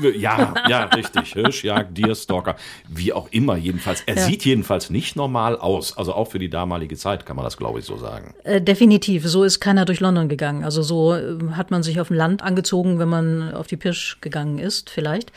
[0.02, 1.34] äh, äh, ja, ja, richtig.
[1.34, 2.56] Hirschjagd, Deerstalker,
[2.88, 4.04] wie auch immer jedenfalls.
[4.06, 4.22] Er ja.
[4.22, 5.98] sieht jedenfalls nicht normal aus.
[5.98, 8.34] Also auch für die damalige Zeit kann man das, glaube ich, so sagen.
[8.44, 9.26] Äh, definitiv.
[9.26, 10.64] So ist keiner durch London gegangen.
[10.64, 14.18] Also so äh, hat man sich auf dem Land angezogen, wenn man auf die Pirsch
[14.22, 15.32] gegangen ist, vielleicht.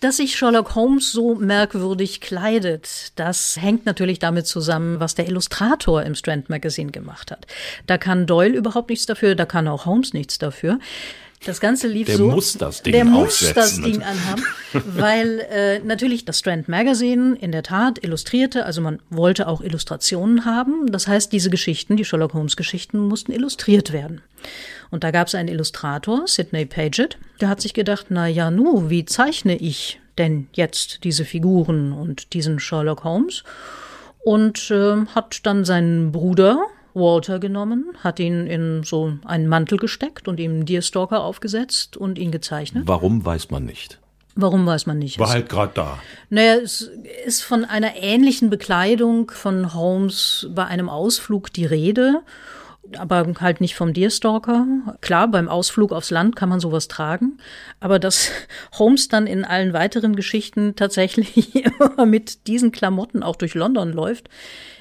[0.00, 6.02] Dass sich Sherlock Holmes so merkwürdig kleidet, das hängt natürlich damit zusammen, was der Illustrator
[6.02, 7.46] im Strand Magazine gemacht hat.
[7.86, 10.78] Da kann Doyle überhaupt nichts dafür, da kann auch Holmes nichts dafür.
[11.46, 12.26] Das Ganze lief der so.
[12.26, 14.42] Der muss das Ding Der muss das Ding anhaben,
[14.84, 20.44] weil äh, natürlich das Strand Magazine in der Tat illustrierte, also man wollte auch Illustrationen
[20.44, 20.90] haben.
[20.90, 24.22] Das heißt, diese Geschichten, die Sherlock Holmes Geschichten, mussten illustriert werden.
[24.90, 28.90] Und da gab es einen Illustrator, Sidney Paget, der hat sich gedacht, na ja, nu,
[28.90, 33.44] wie zeichne ich denn jetzt diese Figuren und diesen Sherlock Holmes?
[34.24, 36.58] Und äh, hat dann seinen Bruder
[36.96, 42.30] Walter genommen, hat ihn in so einen Mantel gesteckt und ihm Deerstalker aufgesetzt und ihn
[42.30, 42.84] gezeichnet.
[42.86, 44.00] Warum weiß man nicht?
[44.34, 45.18] Warum weiß man nicht.
[45.18, 45.98] War halt gerade da.
[46.28, 46.90] Naja, es
[47.24, 52.22] ist von einer ähnlichen Bekleidung von Holmes bei einem Ausflug die Rede,
[52.98, 54.66] aber halt nicht vom Deerstalker.
[55.00, 57.38] Klar, beim Ausflug aufs Land kann man sowas tragen,
[57.80, 58.30] aber dass
[58.78, 61.64] Holmes dann in allen weiteren Geschichten tatsächlich
[62.06, 64.28] mit diesen Klamotten auch durch London läuft,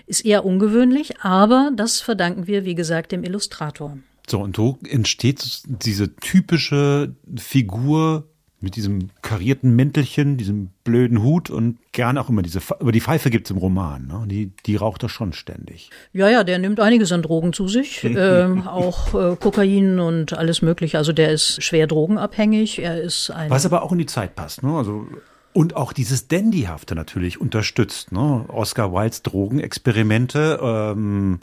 [0.07, 3.97] ist eher ungewöhnlich, aber das verdanken wir, wie gesagt, dem Illustrator.
[4.27, 8.27] So, und so entsteht diese typische Figur
[8.65, 13.29] mit diesem karierten Mäntelchen, diesem blöden Hut und gern auch immer diese, aber die Pfeife
[13.29, 14.23] gibt's im Roman, ne?
[14.27, 15.91] Die, die raucht er schon ständig.
[16.13, 20.63] Ja, ja, der nimmt einiges an Drogen zu sich, ähm, auch äh, Kokain und alles
[20.63, 20.97] mögliche.
[20.97, 22.79] Also der ist schwer drogenabhängig.
[22.79, 24.75] Er ist ein Was aber auch in die Zeit passt, ne?
[24.75, 25.05] Also,
[25.55, 28.43] und auch dieses Dandyhafte natürlich unterstützt, ne?
[28.49, 31.39] Oscar Wildes Drogenexperimente, ähm,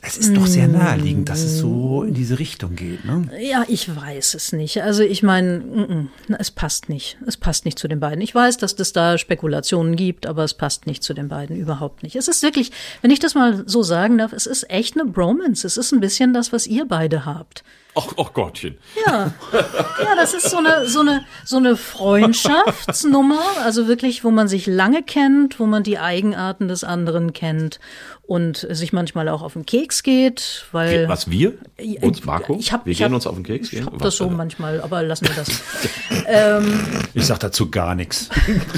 [0.00, 3.28] es ist doch sehr naheliegend, dass es so in diese Richtung geht, ne?
[3.38, 4.82] Ja, ich weiß es nicht.
[4.82, 7.18] Also ich meine, mm, mm, es passt nicht.
[7.26, 8.22] Es passt nicht zu den beiden.
[8.22, 12.02] Ich weiß, dass es da Spekulationen gibt, aber es passt nicht zu den beiden überhaupt
[12.02, 12.16] nicht.
[12.16, 15.66] Es ist wirklich, wenn ich das mal so sagen darf, es ist echt eine Bromance.
[15.66, 17.64] Es ist ein bisschen das, was ihr beide habt.
[17.94, 18.78] Ach, ach Gottchen.
[19.06, 24.48] Ja, ja, das ist so eine, so eine, so eine Freundschaftsnummer, also wirklich, wo man
[24.48, 27.80] sich lange kennt, wo man die Eigenarten des anderen kennt
[28.22, 31.54] und sich manchmal auch auf den Keks geht, weil Was, wir?
[32.00, 32.56] Uns, Marco?
[32.60, 33.72] ich hab, wir ich gehen hab, uns auf den Keks?
[33.72, 35.48] Ich hab Was das so manchmal, aber lassen wir das.
[37.14, 38.28] Ich sag dazu gar nichts.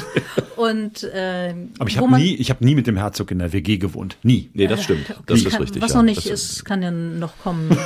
[0.56, 3.76] Und äh, Aber ich habe nie, ich habe nie mit dem Herzog in der WG
[3.76, 4.16] gewohnt.
[4.22, 4.50] Nie.
[4.54, 5.14] Nee, das stimmt.
[5.26, 5.82] Das ist kann, richtig.
[5.82, 5.96] Was ja.
[5.98, 7.76] noch nicht Das ist, kann ja noch kommen.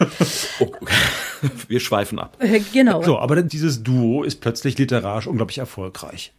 [0.60, 0.72] Oh,
[1.68, 2.36] wir schweifen ab.
[2.38, 3.02] Äh, genau.
[3.02, 6.32] So, aber dieses Duo ist plötzlich literarisch unglaublich erfolgreich.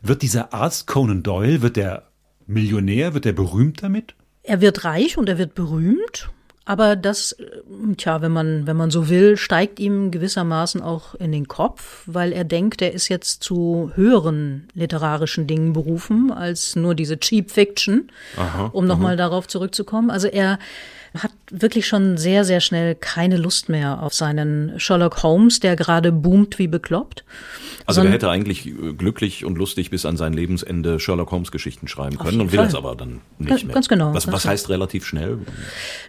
[0.00, 2.04] Wird dieser Arzt Conan Doyle, wird der
[2.46, 4.14] Millionär, wird der berühmt damit?
[4.42, 6.30] Er wird reich und er wird berühmt,
[6.64, 11.32] aber das, äh, tja, wenn man, wenn man so will, steigt ihm gewissermaßen auch in
[11.32, 16.94] den Kopf, weil er denkt, er ist jetzt zu höheren literarischen Dingen berufen als nur
[16.94, 18.10] diese Cheap Fiction,
[18.72, 20.10] um nochmal darauf zurückzukommen.
[20.10, 20.58] Also er
[21.18, 26.10] hat wirklich schon sehr, sehr schnell keine Lust mehr auf seinen Sherlock Holmes, der gerade
[26.12, 27.24] boomt wie bekloppt.
[27.84, 31.88] Also der hätte eigentlich äh, glücklich und lustig bis an sein Lebensende Sherlock Holmes Geschichten
[31.88, 32.68] schreiben können und will Fall.
[32.68, 33.74] es aber dann nicht Ganz- mehr.
[33.74, 35.38] ganz genau, Was, ganz was heißt relativ schnell?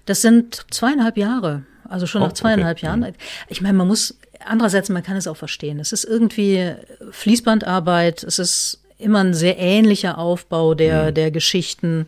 [0.06, 1.64] Das sind zweieinhalb Jahre.
[1.90, 2.86] Also schon Oh, nach zweieinhalb okay.
[2.86, 3.06] Jahren.
[3.50, 5.80] Ich meine, man muss, andererseits, man kann es auch verstehen.
[5.80, 6.74] Es ist irgendwie
[7.12, 8.24] Fließbandarbeit.
[8.24, 11.14] Es ist immer ein sehr ähnlicher Aufbau der, Mhm.
[11.16, 12.08] der Geschichten.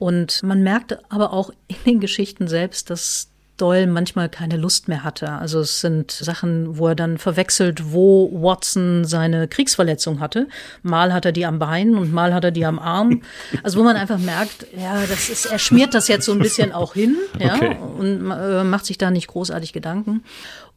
[0.00, 5.04] Und man merkt aber auch in den Geschichten selbst, dass Doyle manchmal keine Lust mehr
[5.04, 5.30] hatte.
[5.32, 10.48] Also es sind Sachen, wo er dann verwechselt, wo Watson seine Kriegsverletzung hatte.
[10.82, 13.20] Mal hat er die am Bein und mal hat er die am Arm.
[13.62, 16.72] Also wo man einfach merkt, ja, das ist, er schmiert das jetzt so ein bisschen
[16.72, 17.76] auch hin, ja, Okay.
[17.98, 20.24] und äh, macht sich da nicht großartig Gedanken.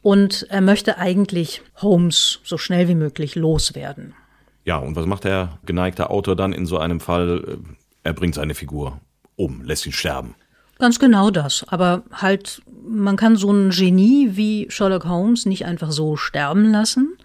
[0.02, 4.12] Und er möchte eigentlich Holmes so schnell wie möglich loswerden.
[4.66, 7.42] Ja, und was macht der geneigte Autor dann in so einem Fall?
[7.48, 7.56] Äh,
[8.02, 9.00] Er bringt seine Figur
[9.36, 10.34] um, lässt ihn sterben.
[10.78, 11.64] Ganz genau das.
[11.68, 17.16] Aber halt, man kann so ein Genie wie Sherlock Holmes nicht einfach so sterben lassen,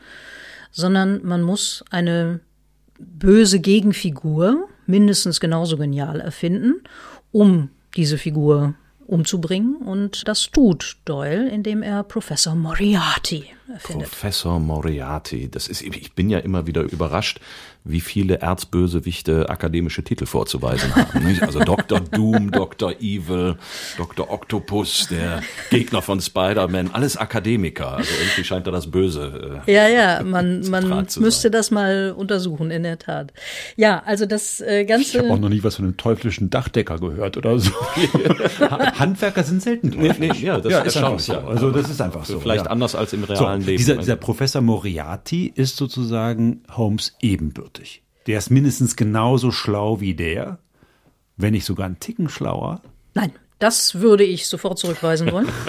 [0.71, 2.41] sondern man muss eine
[2.99, 6.81] böse Gegenfigur mindestens genauso genial erfinden,
[7.31, 8.75] um diese Figur
[9.09, 9.77] umzubringen.
[9.77, 14.09] Und das tut Doyle, indem er Professor Moriarty erfindet.
[14.09, 17.39] Professor Moriarty, das ist, ich bin ja immer wieder überrascht,
[17.91, 21.25] wie viele Erzbösewichte akademische Titel vorzuweisen haben.
[21.25, 21.41] Nicht?
[21.43, 21.99] Also Dr.
[21.99, 22.93] Doom, Dr.
[22.99, 23.55] Evil,
[23.97, 24.31] Dr.
[24.31, 27.97] Octopus, der Gegner von Spider-Man, alles Akademiker.
[27.97, 29.61] Also irgendwie scheint da das Böse.
[29.65, 30.87] Äh, Ja, ja, man, man
[31.19, 31.51] müsste sein.
[31.51, 33.33] das mal untersuchen, in der Tat.
[33.75, 35.41] Ja, also das äh, Ich habe auch Ganze.
[35.41, 37.71] noch nie was von einem teuflischen Dachdecker gehört oder so.
[38.59, 40.39] Ha- Handwerker sind selten Nee, teuflisch.
[40.41, 41.33] nee, ja, das ja, ist einfach so.
[41.33, 41.43] ja.
[41.47, 42.39] Also das ist einfach so.
[42.39, 42.71] Vielleicht ja.
[42.71, 43.77] anders als im So, realen Leben.
[43.77, 47.78] dieser, dieser Professor Moriarty ist sozusagen Holmes ebenbürtig.
[48.27, 50.59] Der ist mindestens genauso schlau wie der,
[51.37, 52.81] wenn nicht sogar einen Ticken schlauer.
[53.13, 55.49] Nein, das würde ich sofort zurückweisen wollen.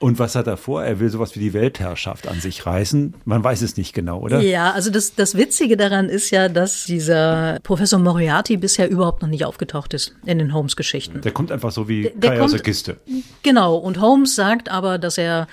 [0.00, 0.82] Und was hat er vor?
[0.82, 3.12] Er will sowas wie die Weltherrschaft an sich reißen.
[3.26, 4.40] Man weiß es nicht genau, oder?
[4.40, 9.28] Ja, also das, das Witzige daran ist ja, dass dieser Professor Moriarty bisher überhaupt noch
[9.28, 11.20] nicht aufgetaucht ist in den Holmes-Geschichten.
[11.20, 12.96] Der kommt einfach so wie der Kai aus der kommt- Kiste.
[13.42, 15.46] Genau, und Holmes sagt aber, dass er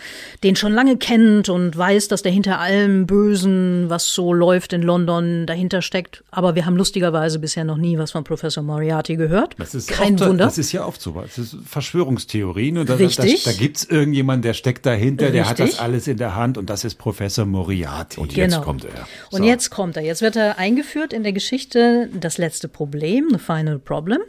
[0.43, 4.81] den schon lange kennt und weiß, dass der hinter allem Bösen, was so läuft in
[4.81, 6.23] London, dahinter steckt.
[6.31, 9.55] Aber wir haben lustigerweise bisher noch nie was von Professor Moriarty gehört.
[9.59, 10.45] Das ist Kein oft, Wunder.
[10.45, 11.11] Das ist ja oft so.
[11.21, 12.77] Das ist Verschwörungstheorien.
[12.77, 13.43] Und da, Richtig.
[13.43, 15.81] Da, da gibt es irgendjemanden, der steckt dahinter, der hat das Richtig.
[15.81, 18.19] alles in der Hand und das ist Professor Moriarty.
[18.19, 18.63] Und jetzt Genau.
[18.63, 19.07] kommt er.
[19.31, 20.03] Und jetzt kommt er.
[20.03, 24.19] Jetzt wird er eingeführt in der Geschichte Das letzte Problem, The Final Problem.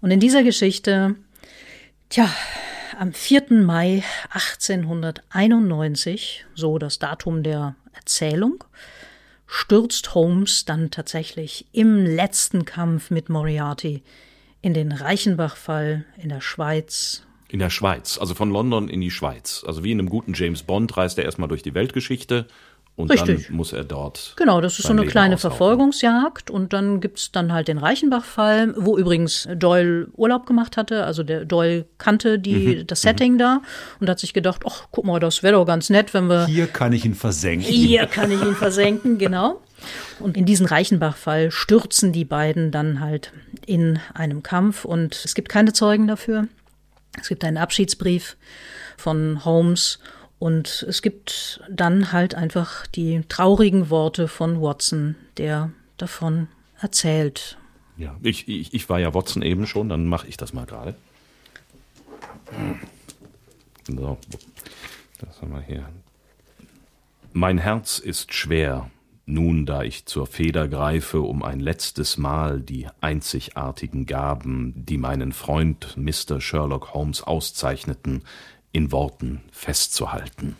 [0.00, 1.16] Und in dieser Geschichte,
[2.08, 2.28] tja,
[2.98, 3.44] am 4.
[3.50, 8.64] Mai 1891, so das Datum der Erzählung,
[9.46, 14.02] stürzt Holmes dann tatsächlich im letzten Kampf mit Moriarty
[14.62, 17.22] in den Reichenbach-Fall in der Schweiz.
[17.48, 19.64] In der Schweiz, also von London in die Schweiz.
[19.66, 22.46] Also wie in einem guten James Bond reist er erstmal durch die Weltgeschichte
[22.96, 23.46] und Richtig.
[23.48, 24.32] dann muss er dort.
[24.36, 25.56] Genau, das ist so eine Leben kleine auslaufen.
[25.58, 31.04] Verfolgungsjagd und dann gibt's dann halt den Reichenbach-Fall, wo übrigens Doyle Urlaub gemacht hatte.
[31.04, 32.86] Also der Doyle kannte die, Mhm.
[32.86, 33.60] das Setting da
[34.00, 36.66] und hat sich gedacht, ach, guck mal, das wäre doch ganz nett, wenn wir Hier
[36.66, 37.68] kann ich ihn versenken.
[37.70, 39.60] Hier kann ich ihn versenken, genau.
[40.18, 43.30] Und in diesen Reichenbach-Fall stürzen die beiden dann halt
[43.66, 46.48] in einem Kampf und es gibt keine Zeugen dafür.
[47.20, 48.36] Es gibt einen Abschiedsbrief
[48.96, 49.98] von Holmes
[50.38, 56.48] und es gibt dann halt einfach die traurigen Worte von Watson, der davon
[56.80, 57.58] erzählt.
[57.96, 60.94] Ja, ich, ich, ich war ja Watson eben schon, dann mache ich das mal gerade.
[63.88, 64.18] So,
[65.18, 65.88] das haben wir hier.
[67.32, 68.90] Mein Herz ist schwer,
[69.26, 75.32] nun da ich zur Feder greife, um ein letztes Mal die einzigartigen Gaben, die meinen
[75.32, 76.40] Freund Mr.
[76.40, 78.22] Sherlock Holmes auszeichneten,
[78.72, 80.56] in Worten festzuhalten.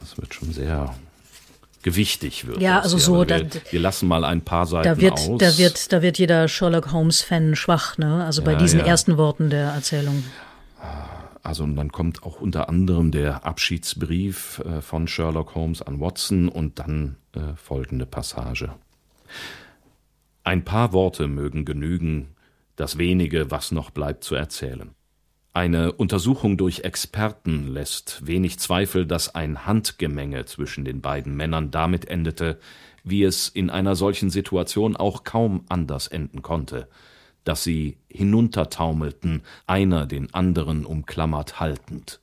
[0.00, 0.94] Das wird schon sehr
[1.82, 2.60] gewichtig wird.
[2.62, 5.38] Ja, also so, aber da- wir, wir lassen mal ein paar Seiten Da wird, aus.
[5.38, 8.24] da wird, da wird jeder Sherlock Holmes-Fan schwach, ne?
[8.24, 8.86] Also bei Ja, diesen ja.
[8.86, 10.24] ersten Worten der Erzählung.
[11.42, 16.48] Also und dann kommt auch unter anderem der Abschiedsbrief äh, von Sherlock Holmes an Watson
[16.48, 18.72] und dann äh, folgende Passage.
[20.44, 22.28] Ein paar Worte mögen genügen,
[22.76, 24.90] das wenige, was noch bleibt, zu erzählen.
[25.54, 32.06] Eine Untersuchung durch Experten lässt wenig Zweifel, dass ein Handgemenge zwischen den beiden Männern damit
[32.06, 32.58] endete,
[33.04, 36.88] wie es in einer solchen Situation auch kaum anders enden konnte,
[37.44, 42.20] dass sie hinuntertaumelten, einer den anderen umklammert haltend.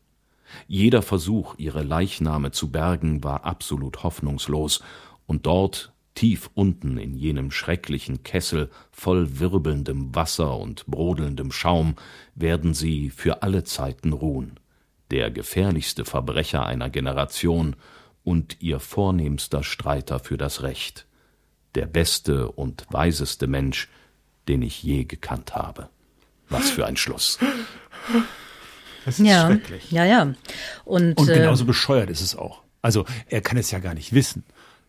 [0.67, 4.81] Jeder Versuch, ihre Leichname zu bergen, war absolut hoffnungslos,
[5.27, 11.95] und dort, tief unten in jenem schrecklichen Kessel voll wirbelndem Wasser und brodelndem Schaum,
[12.35, 14.59] werden sie für alle Zeiten ruhen,
[15.11, 17.75] der gefährlichste Verbrecher einer Generation
[18.23, 21.05] und ihr vornehmster Streiter für das Recht,
[21.75, 23.87] der beste und weiseste Mensch,
[24.49, 25.87] den ich je gekannt habe.
[26.49, 27.39] Was für ein Schluss.
[29.05, 29.91] Das ist Ja, schrecklich.
[29.91, 30.33] ja, ja.
[30.83, 32.61] Und, Und äh, genauso bescheuert ist es auch.
[32.81, 34.43] Also er kann es ja gar nicht wissen.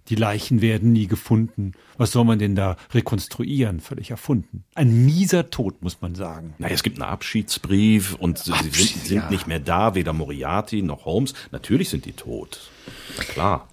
[0.08, 1.72] Die Leichen werden nie gefunden.
[1.96, 3.80] Was soll man denn da rekonstruieren?
[3.80, 4.64] Völlig erfunden.
[4.74, 6.54] Ein mieser Tod, muss man sagen.
[6.58, 9.30] Naja, es gibt einen Abschiedsbrief und sie Abschied, sind, sind ja.
[9.30, 11.34] nicht mehr da, weder Moriarty noch Holmes.
[11.52, 12.70] Natürlich sind die tot.
[13.18, 13.68] Na klar.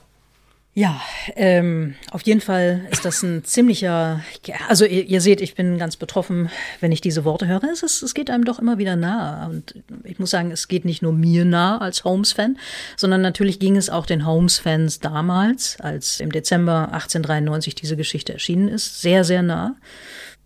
[0.78, 1.02] Ja,
[1.36, 4.22] ähm, auf jeden Fall ist das ein ziemlicher,
[4.70, 7.64] also ihr, ihr seht, ich bin ganz betroffen, wenn ich diese Worte höre.
[7.64, 9.50] Es, ist, es geht einem doch immer wieder nahe.
[9.50, 12.60] Und ich muss sagen, es geht nicht nur mir nah als Holmes-Fan,
[12.96, 18.68] sondern natürlich ging es auch den Holmes-Fans damals, als im Dezember 1893 diese Geschichte erschienen
[18.68, 19.78] ist, sehr, sehr nah.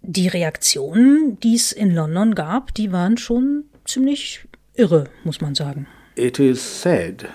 [0.02, 5.88] Die Reaktionen, die es in London gab, die waren schon ziemlich irre, muss man sagen.
[6.16, 7.26] It is said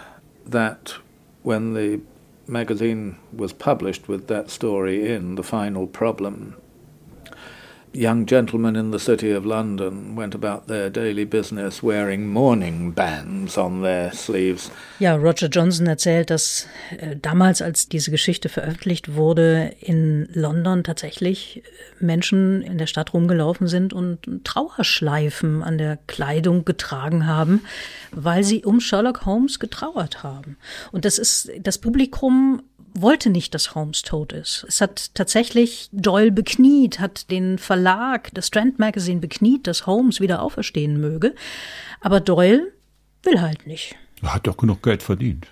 [0.51, 0.99] that
[1.43, 2.01] when the
[2.49, 6.57] magazine was published with that story in, The Final Problem,
[7.93, 13.57] young gentlemen in the city of London went about their daily business wearing mourning bands
[13.57, 14.71] on their sleeves.
[14.99, 16.67] Ja, Roger Johnson erzählt, dass
[16.99, 23.15] äh, damals, als diese Geschichte veröffentlicht wurde, in London tatsächlich äh, Menschen in der Stadt
[23.15, 27.63] rumgelaufen sind und Trauerschleifen an der Kleidung getragen haben,
[28.13, 30.57] weil sie um Sherlock Holmes getrauert haben.
[30.93, 32.63] Und das ist, das Publikum
[33.01, 34.65] wollte nicht, dass Holmes tot ist.
[34.69, 40.43] Es hat tatsächlich Doyle bekniet, hat den Verlag, das Strand Magazine bekniet, dass Holmes wieder
[40.43, 41.35] auferstehen möge.
[42.01, 42.73] Aber Doyle
[43.23, 43.97] will halt nicht.
[44.23, 45.47] Er hat doch genug Geld verdient.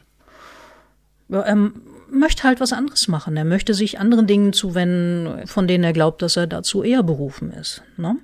[1.29, 1.71] Ja, Er
[2.11, 3.37] möchte halt was anderes machen.
[3.37, 7.51] Er möchte sich anderen Dingen zuwenden, von denen er glaubt, dass er dazu eher berufen
[7.53, 7.83] ist.
[7.97, 8.17] Ne?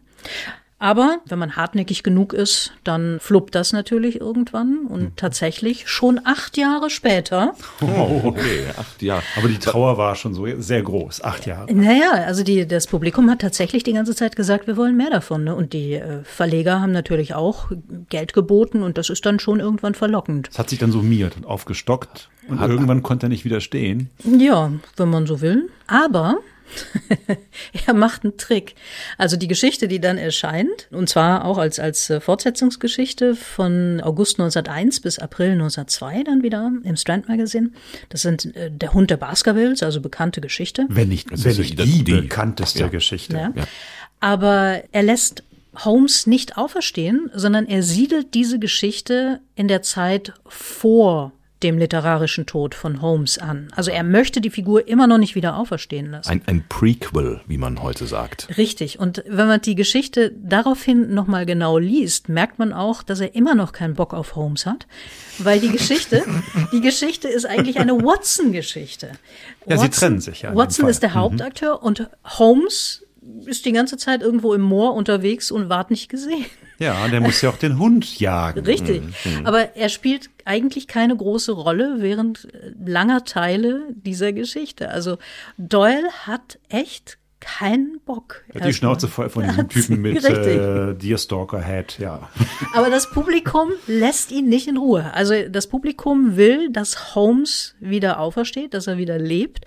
[0.80, 4.86] Aber wenn man hartnäckig genug ist, dann fluppt das natürlich irgendwann.
[4.88, 8.64] Und tatsächlich schon acht Jahre später, Oh, okay.
[8.78, 9.22] Acht Jahre.
[9.36, 11.22] Aber die Trauer war schon so sehr groß.
[11.22, 11.72] Acht Jahre.
[11.72, 15.44] naja, also die, das Publikum hat tatsächlich die ganze Zeit gesagt, wir wollen mehr davon.
[15.44, 15.54] Ne?
[15.54, 17.70] Und die äh, Verleger haben natürlich auch
[18.08, 20.48] Geld geboten und das ist dann schon irgendwann verlockend.
[20.50, 22.30] Es hat sich dann summiert und aufgestockt.
[22.48, 24.10] Und irgendwann konnte er nicht widerstehen.
[24.24, 25.68] Ja, wenn man so will.
[25.86, 26.38] Aber
[27.86, 28.74] er macht einen Trick.
[29.18, 34.38] Also die Geschichte, die dann erscheint, und zwar auch als, als äh, Fortsetzungsgeschichte von August
[34.40, 37.70] 1901 bis April 1902 dann wieder im Strand Magazine.
[38.08, 40.86] Das sind äh, Der Hund der Baskervilles, also bekannte Geschichte.
[40.88, 42.88] Wenn nicht, Das wenn nicht ja die die- bekannteste ja.
[42.88, 43.36] Geschichte.
[43.36, 43.52] Ja.
[44.20, 45.42] Aber er lässt
[45.84, 51.32] Holmes nicht auferstehen, sondern er siedelt diese Geschichte in der Zeit vor
[51.62, 53.68] dem literarischen Tod von Holmes an.
[53.76, 56.30] Also er möchte die Figur immer noch nicht wieder auferstehen lassen.
[56.30, 58.48] Ein, ein Prequel, wie man heute sagt.
[58.56, 58.98] Richtig.
[58.98, 63.54] Und wenn man die Geschichte daraufhin nochmal genau liest, merkt man auch, dass er immer
[63.54, 64.86] noch keinen Bock auf Holmes hat.
[65.38, 66.22] Weil die Geschichte,
[66.72, 69.12] die Geschichte ist eigentlich eine Watson-Geschichte.
[69.66, 70.90] Ja, sie trennen sich ja Watson Fall.
[70.90, 73.04] ist der Hauptakteur und Holmes
[73.46, 76.46] ist die ganze Zeit irgendwo im Moor unterwegs und ward nicht gesehen.
[76.78, 78.64] Ja, der muss ja auch den Hund jagen.
[78.64, 79.02] Richtig.
[79.44, 84.88] Aber er spielt eigentlich keine große Rolle während äh, langer Teile dieser Geschichte.
[84.88, 85.18] Also
[85.58, 88.44] Doyle hat echt keinen Bock.
[88.48, 92.28] Er hat die Schnauze voll von diesem Typen mit äh, Deerstalker Hat, ja.
[92.74, 95.12] Aber das Publikum lässt ihn nicht in Ruhe.
[95.14, 99.64] Also das Publikum will, dass Holmes wieder aufersteht, dass er wieder lebt.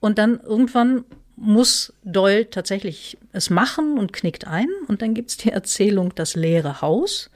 [0.00, 1.04] Und dann irgendwann
[1.36, 4.68] muss Doyle tatsächlich es machen und knickt ein.
[4.88, 7.30] Und dann gibt's die Erzählung Das leere Haus,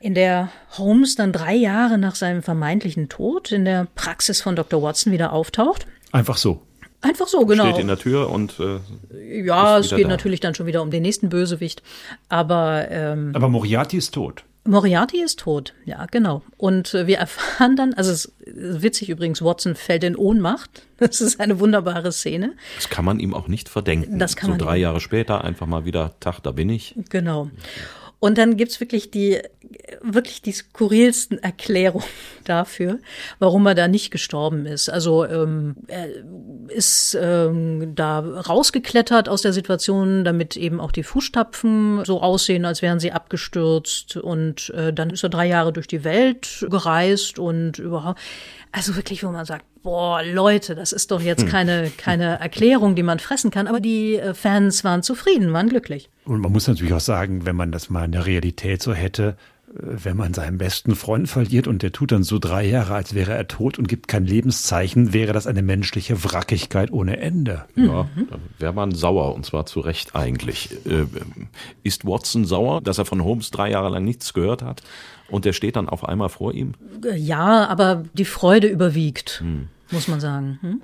[0.00, 4.82] in der Holmes dann drei Jahre nach seinem vermeintlichen Tod in der Praxis von Dr.
[4.82, 5.86] Watson wieder auftaucht.
[6.12, 6.62] Einfach so.
[7.00, 7.64] Einfach so, genau.
[7.66, 10.08] Steht in der Tür und äh, ja, es geht da.
[10.08, 11.82] natürlich dann schon wieder um den nächsten Bösewicht.
[12.28, 14.44] Aber ähm, Aber Moriarty ist tot.
[14.66, 16.42] Moriarty ist tot, ja, genau.
[16.56, 18.32] Und äh, wir erfahren dann, also es ist
[18.82, 20.82] witzig übrigens, Watson fällt in Ohnmacht.
[20.98, 22.54] Das ist eine wunderbare Szene.
[22.76, 24.18] das kann man ihm auch nicht verdenken.
[24.18, 26.94] Das kann so man drei Jahre später einfach mal wieder, Tag, da bin ich.
[27.10, 27.50] Genau.
[28.18, 29.40] Und dann gibt's wirklich die,
[30.00, 32.06] wirklich die skurrilsten Erklärungen
[32.44, 32.98] dafür,
[33.38, 34.88] warum er da nicht gestorben ist.
[34.88, 36.08] Also ähm, er
[36.68, 42.80] ist ähm, da rausgeklettert aus der Situation, damit eben auch die Fußstapfen so aussehen, als
[42.80, 44.16] wären sie abgestürzt.
[44.16, 48.18] Und äh, dann ist er drei Jahre durch die Welt gereist und überhaupt.
[48.72, 53.02] Also wirklich, wo man sagt, boah, Leute, das ist doch jetzt keine, keine Erklärung, die
[53.02, 53.66] man fressen kann.
[53.66, 56.08] Aber die äh, Fans waren zufrieden, waren glücklich.
[56.26, 59.36] Und man muss natürlich auch sagen, wenn man das mal in der Realität so hätte,
[59.68, 63.14] äh, wenn man seinen besten Freund verliert und der tut dann so drei Jahre, als
[63.14, 67.64] wäre er tot und gibt kein Lebenszeichen, wäre das eine menschliche Wrackigkeit ohne Ende.
[67.76, 70.70] Ja, da wäre man sauer und zwar zu Recht eigentlich.
[70.84, 71.06] Äh,
[71.84, 74.82] ist Watson sauer, dass er von Holmes drei Jahre lang nichts gehört hat
[75.28, 76.72] und der steht dann auf einmal vor ihm?
[77.14, 79.44] Ja, aber die Freude überwiegt,
[79.90, 80.58] muss man sagen.
[80.62, 80.82] Hm?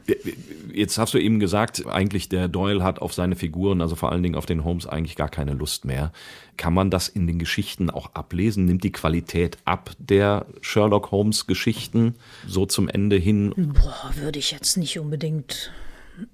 [0.72, 4.22] Jetzt hast du eben gesagt, eigentlich der Doyle hat auf seine Figuren, also vor allen
[4.22, 6.12] Dingen auf den Holmes, eigentlich gar keine Lust mehr.
[6.56, 8.64] Kann man das in den Geschichten auch ablesen?
[8.64, 12.14] Nimmt die Qualität ab der Sherlock Holmes Geschichten
[12.46, 13.52] so zum Ende hin?
[13.56, 15.72] Boah, würde ich jetzt nicht unbedingt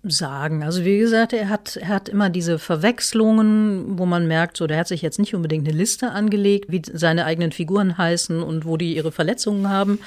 [0.02, 0.62] sagen.
[0.62, 4.78] Also wie gesagt, er hat, er hat immer diese Verwechslungen, wo man merkt, so der
[4.78, 8.76] hat sich jetzt nicht unbedingt eine Liste angelegt, wie seine eigenen Figuren heißen und wo
[8.76, 10.00] die ihre Verletzungen haben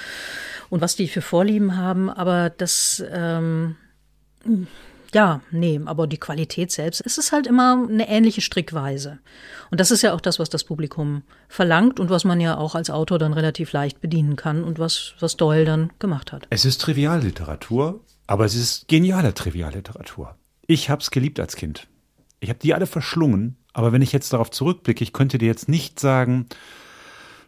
[0.71, 2.09] und was die für Vorlieben haben.
[2.09, 3.75] Aber das, ähm,
[5.13, 9.19] ja, nee, aber die Qualität selbst, es ist halt immer eine ähnliche Strickweise.
[9.69, 12.73] Und das ist ja auch das, was das Publikum verlangt und was man ja auch
[12.73, 16.47] als Autor dann relativ leicht bedienen kann und was, was Doyle dann gemacht hat.
[16.49, 20.35] Es ist Trivialliteratur, aber es ist geniale Trivialliteratur.
[20.67, 21.87] Ich hab's geliebt als Kind.
[22.39, 25.67] Ich habe die alle verschlungen, aber wenn ich jetzt darauf zurückblicke, ich könnte dir jetzt
[25.67, 26.47] nicht sagen,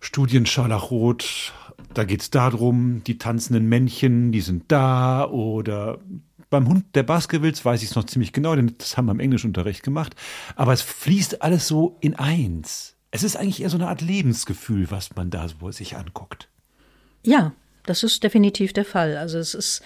[0.01, 1.53] Studien Scharlachrot,
[1.93, 5.99] da geht's darum, die tanzenden Männchen, die sind da oder
[6.49, 9.19] beim Hund der Baskervilles weiß ich es noch ziemlich genau, denn das haben wir im
[9.19, 10.15] Englischunterricht gemacht.
[10.55, 12.95] Aber es fließt alles so in eins.
[13.09, 16.49] Es ist eigentlich eher so eine Art Lebensgefühl, was man da so sich anguckt.
[17.25, 17.53] Ja,
[17.85, 19.17] das ist definitiv der Fall.
[19.17, 19.81] Also es ist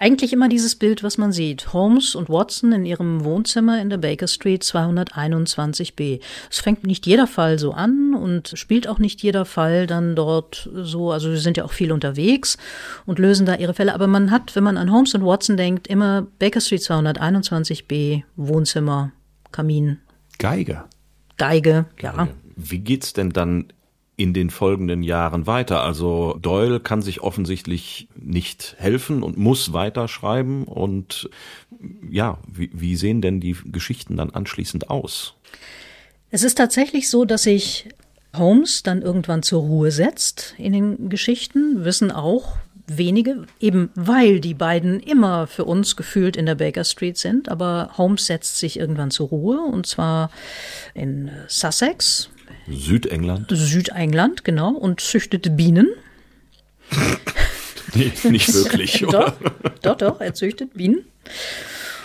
[0.00, 1.72] eigentlich immer dieses Bild, was man sieht.
[1.72, 6.20] Holmes und Watson in ihrem Wohnzimmer in der Baker Street 221b.
[6.50, 10.70] Es fängt nicht jeder Fall so an und spielt auch nicht jeder Fall dann dort
[10.74, 11.12] so.
[11.12, 12.56] Also sie sind ja auch viel unterwegs
[13.04, 13.94] und lösen da ihre Fälle.
[13.94, 19.12] Aber man hat, wenn man an Holmes und Watson denkt, immer Baker Street 221b, Wohnzimmer,
[19.52, 19.98] Kamin,
[20.38, 20.84] Geige.
[21.36, 22.28] Geige, ja.
[22.56, 23.66] Wie geht's denn dann
[24.20, 25.82] in den folgenden Jahren weiter?
[25.82, 30.64] Also Doyle kann sich offensichtlich nicht helfen und muss weiterschreiben.
[30.64, 31.30] Und
[32.10, 35.36] ja, wie, wie sehen denn die Geschichten dann anschließend aus?
[36.30, 37.88] Es ist tatsächlich so, dass sich
[38.36, 44.54] Holmes dann irgendwann zur Ruhe setzt in den Geschichten, wissen auch wenige, eben weil die
[44.54, 47.48] beiden immer für uns gefühlt in der Baker Street sind.
[47.48, 50.30] Aber Holmes setzt sich irgendwann zur Ruhe und zwar
[50.92, 52.28] in Sussex,
[52.70, 53.46] Südengland?
[53.50, 55.88] Südengland, genau, und züchtet Bienen.
[57.94, 59.04] Nee, nicht wirklich.
[59.10, 59.32] doch,
[59.82, 61.04] doch, doch, er züchtet Bienen.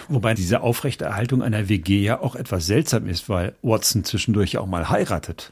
[0.07, 4.67] Wobei diese Aufrechterhaltung einer WG ja auch etwas seltsam ist, weil Watson zwischendurch ja auch
[4.67, 5.51] mal heiratet.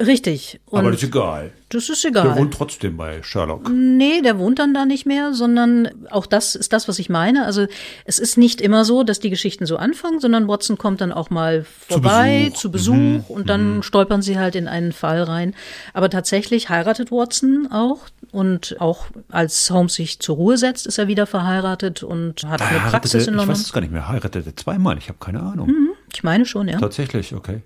[0.00, 0.60] Richtig.
[0.66, 1.52] Und Aber das ist egal.
[1.68, 2.36] das ist Der egal.
[2.36, 3.70] wohnt trotzdem bei Sherlock.
[3.72, 7.44] Nee, der wohnt dann da nicht mehr, sondern auch das ist das, was ich meine.
[7.46, 7.66] Also
[8.04, 11.30] es ist nicht immer so, dass die Geschichten so anfangen, sondern Watson kommt dann auch
[11.30, 12.58] mal vorbei Besuch.
[12.58, 15.54] zu Besuch, und dann stolpern sie halt in einen Fall rein.
[15.92, 18.00] Aber tatsächlich heiratet Watson auch
[18.32, 22.70] und auch als Holmes sich zur Ruhe setzt, ist er wieder verheiratet und hat eine
[22.82, 23.48] Heiratete- Praxis in ich London.
[23.50, 24.08] weiß es gar nicht mehr.
[24.08, 24.98] Heiratete zweimal.
[24.98, 25.72] Ich habe keine Ahnung.
[26.12, 26.78] Ich meine schon, ja.
[26.80, 27.62] Tatsächlich, okay.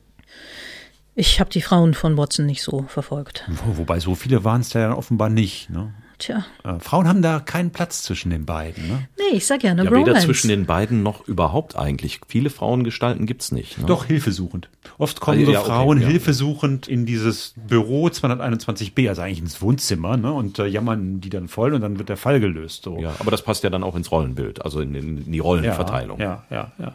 [1.21, 3.45] Ich habe die Frauen von Watson nicht so verfolgt.
[3.67, 5.69] Wo, wobei so viele waren es da ja offenbar nicht.
[5.69, 5.93] Ne?
[6.19, 8.87] Tja, Äh, Frauen haben da keinen Platz zwischen den beiden.
[8.87, 9.09] Ne?
[9.19, 12.21] nee, ich sag ja, eine Ja, weder zwischen den beiden noch überhaupt eigentlich.
[12.29, 13.79] Viele Frauengestalten gibt's nicht.
[13.79, 13.87] Ne?
[13.87, 14.69] Doch hilfesuchend.
[14.97, 16.07] Oft kommen Ah, so ja, okay, Frauen ja.
[16.07, 20.33] hilfesuchend in dieses Büro 221b, also eigentlich ins Wohnzimmer, ne?
[20.33, 22.85] und äh, jammern die dann voll und dann wird der Fall gelöst.
[22.85, 22.97] So.
[23.01, 26.21] Ja, aber das passt ja dann auch ins Rollenbild, also in, in die Rollenverteilung.
[26.21, 26.85] Ja, ja, ja.
[26.87, 26.93] Ja,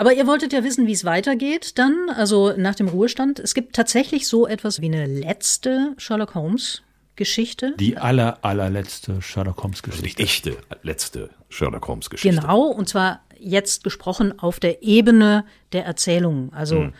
[0.00, 3.38] aber ihr wolltet ja wissen, wie es weitergeht dann, also nach dem Ruhestand.
[3.38, 6.82] Es gibt tatsächlich so etwas wie eine letzte Sherlock Holmes
[7.14, 7.74] Geschichte.
[7.78, 10.50] Die aller, allerletzte Sherlock Holmes Also die Geschichte.
[10.50, 12.40] echte letzte Sherlock Holmes Geschichte.
[12.40, 16.90] Genau, und zwar jetzt gesprochen auf der Ebene der Erzählung, also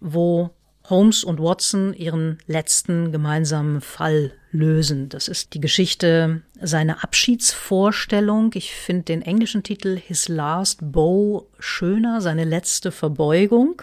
[0.00, 0.50] wo
[0.88, 5.08] Holmes und Watson ihren letzten gemeinsamen Fall lösen.
[5.08, 8.52] Das ist die Geschichte seiner Abschiedsvorstellung.
[8.54, 13.82] Ich finde den englischen Titel His Last Bow schöner, seine letzte Verbeugung.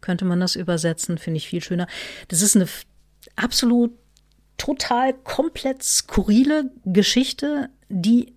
[0.00, 1.86] Könnte man das übersetzen, finde ich viel schöner.
[2.28, 2.66] Das ist eine
[3.36, 3.92] absolut
[4.58, 8.35] total komplett skurrile Geschichte, die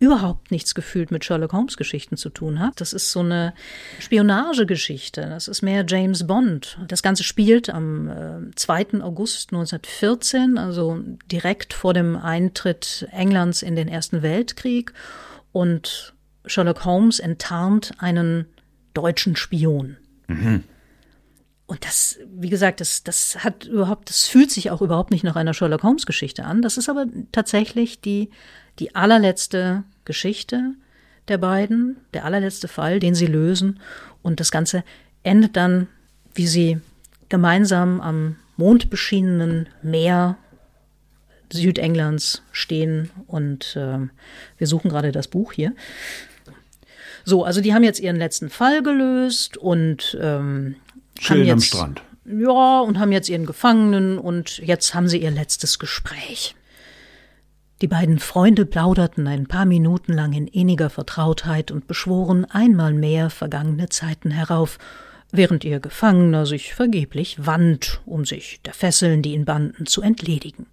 [0.00, 2.80] überhaupt nichts gefühlt mit Sherlock Holmes Geschichten zu tun hat.
[2.80, 3.52] Das ist so eine
[4.00, 5.20] Spionagegeschichte.
[5.20, 6.78] Das ist mehr James Bond.
[6.88, 9.02] Das Ganze spielt am äh, 2.
[9.02, 10.98] August 1914, also
[11.30, 14.94] direkt vor dem Eintritt Englands in den Ersten Weltkrieg.
[15.52, 16.14] Und
[16.46, 18.46] Sherlock Holmes enttarnt einen
[18.94, 19.98] deutschen Spion.
[21.66, 25.36] Und das, wie gesagt, das, das hat überhaupt, das fühlt sich auch überhaupt nicht nach
[25.36, 26.62] einer Sherlock Holmes Geschichte an.
[26.62, 28.30] Das ist aber tatsächlich die,
[28.80, 30.74] die allerletzte Geschichte
[31.28, 33.78] der beiden, der allerletzte Fall, den sie lösen.
[34.22, 34.82] Und das Ganze
[35.22, 35.86] endet dann,
[36.34, 36.80] wie sie
[37.28, 40.36] gemeinsam am mondbeschienenen Meer
[41.52, 43.10] Südenglands stehen.
[43.26, 43.98] Und äh,
[44.58, 45.72] wir suchen gerade das Buch hier.
[47.24, 50.76] So, also die haben jetzt ihren letzten Fall gelöst und ähm,
[51.18, 52.02] Schön haben am jetzt, Strand.
[52.24, 56.54] Ja, und haben jetzt ihren Gefangenen und jetzt haben sie ihr letztes Gespräch.
[57.80, 63.30] Die beiden Freunde plauderten ein paar Minuten lang in inniger Vertrautheit und beschworen einmal mehr
[63.30, 64.78] vergangene Zeiten herauf,
[65.32, 70.66] während ihr Gefangener sich vergeblich wand, um sich der Fesseln, die ihn banden, zu entledigen.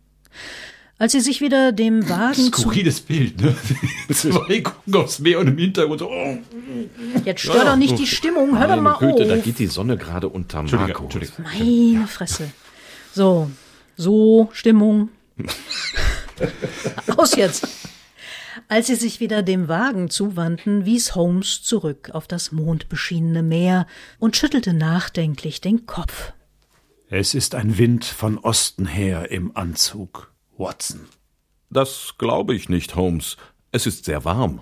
[1.00, 3.56] Als sie sich wieder dem Wagen Skurriles Bild, ne?
[4.12, 6.38] Zwei gucken aufs Meer und im Hintergrund so, oh.
[7.24, 9.44] Jetzt stör doch nicht die Stimmung, hör doch mal Güte, da auf.
[9.44, 11.04] geht die Sonne gerade unter Entschuldige, Marco.
[11.04, 11.34] Entschuldige.
[11.42, 12.52] Meine Fresse.
[13.14, 13.50] So,
[13.96, 15.10] so, Stimmung.
[17.18, 17.68] Aus jetzt.
[18.70, 23.88] Als sie sich wieder dem Wagen zuwandten, wies Holmes zurück auf das mondbeschienene Meer
[24.20, 26.34] und schüttelte nachdenklich den Kopf.
[27.10, 31.08] Es ist ein Wind von Osten her im Anzug, Watson.
[31.70, 33.38] Das glaube ich nicht, Holmes.
[33.72, 34.62] Es ist sehr warm.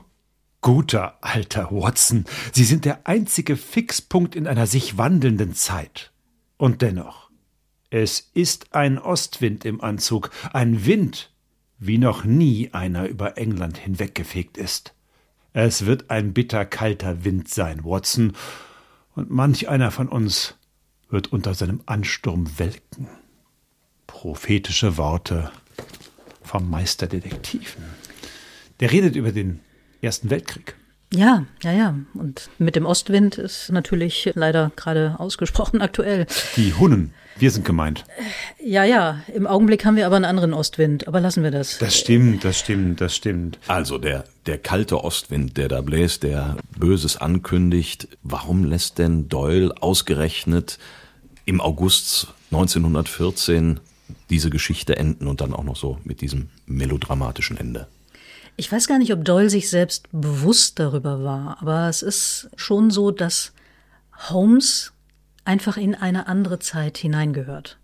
[0.62, 6.12] Guter alter Watson, Sie sind der einzige Fixpunkt in einer sich wandelnden Zeit.
[6.58, 7.30] Und dennoch,
[7.90, 11.32] es ist ein Ostwind im Anzug, ein Wind,
[11.78, 14.94] wie noch nie einer über England hinweggefegt ist.
[15.54, 18.34] Es wird ein bitterkalter Wind sein, Watson,
[19.16, 20.56] und manch einer von uns
[21.10, 23.08] wird unter seinem Ansturm welken.
[24.08, 25.52] Prophetische Worte
[26.44, 27.84] vom Meisterdetektiven.
[28.80, 29.62] Der redet über den
[30.02, 30.76] Ersten Weltkrieg.
[31.16, 31.96] Ja, ja, ja.
[32.14, 36.28] Und mit dem Ostwind ist natürlich leider gerade ausgesprochen aktuell.
[36.58, 38.04] Die Hunnen, wir sind gemeint.
[38.62, 39.22] Ja, ja.
[39.34, 41.78] Im Augenblick haben wir aber einen anderen Ostwind, aber lassen wir das.
[41.78, 43.60] Das stimmt, das stimmt, das stimmt.
[43.68, 48.10] Also der, der kalte Ostwind, der da bläst, der Böses ankündigt.
[48.24, 50.80] Warum lässt denn Doyle ausgerechnet
[51.46, 53.80] im August 1914
[54.30, 57.88] diese Geschichte enden und dann auch noch so mit diesem melodramatischen Ende?
[58.58, 62.90] Ich weiß gar nicht, ob Doyle sich selbst bewusst darüber war, aber es ist schon
[62.90, 63.54] so, dass
[64.30, 64.94] Holmes
[65.44, 67.78] einfach in eine andere Zeit hineingehört.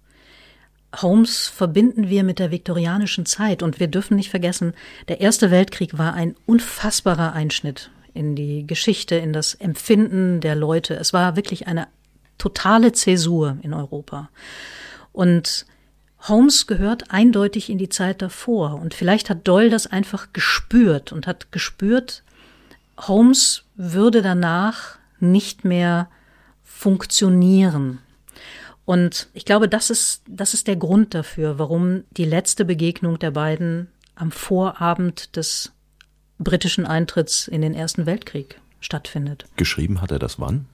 [0.95, 4.73] Holmes verbinden wir mit der viktorianischen Zeit und wir dürfen nicht vergessen,
[5.07, 10.95] der Erste Weltkrieg war ein unfassbarer Einschnitt in die Geschichte, in das Empfinden der Leute.
[10.95, 11.87] Es war wirklich eine
[12.37, 14.29] totale Zäsur in Europa.
[15.13, 15.65] Und
[16.27, 18.75] Holmes gehört eindeutig in die Zeit davor.
[18.75, 22.23] Und vielleicht hat Doyle das einfach gespürt und hat gespürt,
[22.97, 26.09] Holmes würde danach nicht mehr
[26.63, 27.99] funktionieren.
[28.85, 33.31] Und ich glaube, das ist, das ist der Grund dafür, warum die letzte Begegnung der
[33.31, 35.71] beiden am Vorabend des
[36.39, 39.45] britischen Eintritts in den Ersten Weltkrieg stattfindet.
[39.55, 40.65] Geschrieben hat er das wann?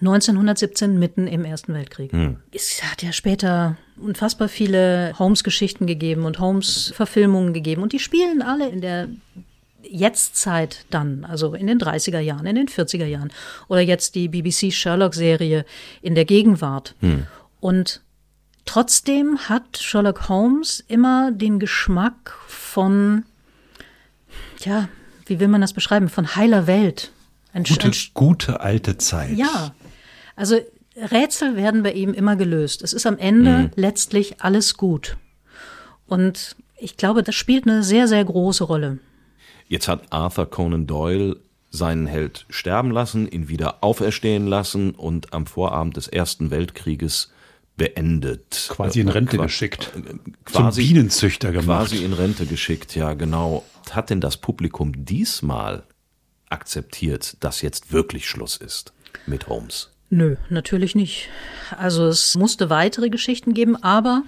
[0.00, 2.12] 1917 mitten im Ersten Weltkrieg.
[2.52, 8.68] Es hat ja später unfassbar viele Holmes-Geschichten gegeben und Holmes-Verfilmungen gegeben und die spielen alle
[8.68, 9.08] in der
[9.88, 13.32] Jetztzeit dann, also in den 30er Jahren, in den 40er Jahren
[13.68, 15.64] oder jetzt die BBC Sherlock-Serie
[16.02, 16.94] in der Gegenwart.
[17.60, 18.02] Und
[18.64, 23.24] trotzdem hat Sherlock Holmes immer den Geschmack von,
[24.60, 24.88] ja,
[25.24, 27.12] wie will man das beschreiben, von heiler Welt.
[27.52, 29.30] Ein, Gute, ein, gute alte Zeit.
[29.30, 29.74] ja,
[30.36, 30.56] also
[30.96, 32.82] Rätsel werden bei ihm immer gelöst.
[32.82, 35.16] Es ist am Ende letztlich alles gut.
[36.06, 38.98] Und ich glaube, das spielt eine sehr, sehr große Rolle.
[39.68, 41.36] Jetzt hat Arthur Conan Doyle
[41.70, 47.30] seinen Held sterben lassen, ihn wieder auferstehen lassen und am Vorabend des Ersten Weltkrieges
[47.76, 48.68] beendet.
[48.70, 49.92] Quasi in Rente Qua- geschickt.
[50.46, 51.90] Quasi, Zum Bienenzüchter gemacht.
[51.90, 53.64] quasi in Rente geschickt, ja genau.
[53.90, 55.82] Hat denn das Publikum diesmal
[56.48, 58.92] akzeptiert, dass jetzt wirklich Schluss ist
[59.26, 59.90] mit Holmes?
[60.08, 61.28] Nö, natürlich nicht.
[61.76, 64.22] Also es musste weitere Geschichten geben, aber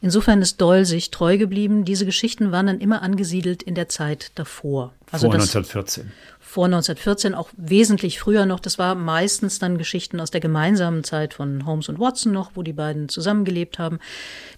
[0.00, 1.84] insofern ist Doyle sich treu geblieben.
[1.84, 4.92] Diese Geschichten waren dann immer angesiedelt in der Zeit davor.
[5.10, 6.12] Also vor das, 1914.
[6.38, 8.60] vor 1914, auch wesentlich früher noch.
[8.60, 12.62] Das war meistens dann Geschichten aus der gemeinsamen Zeit von Holmes und Watson noch, wo
[12.62, 13.98] die beiden zusammengelebt haben.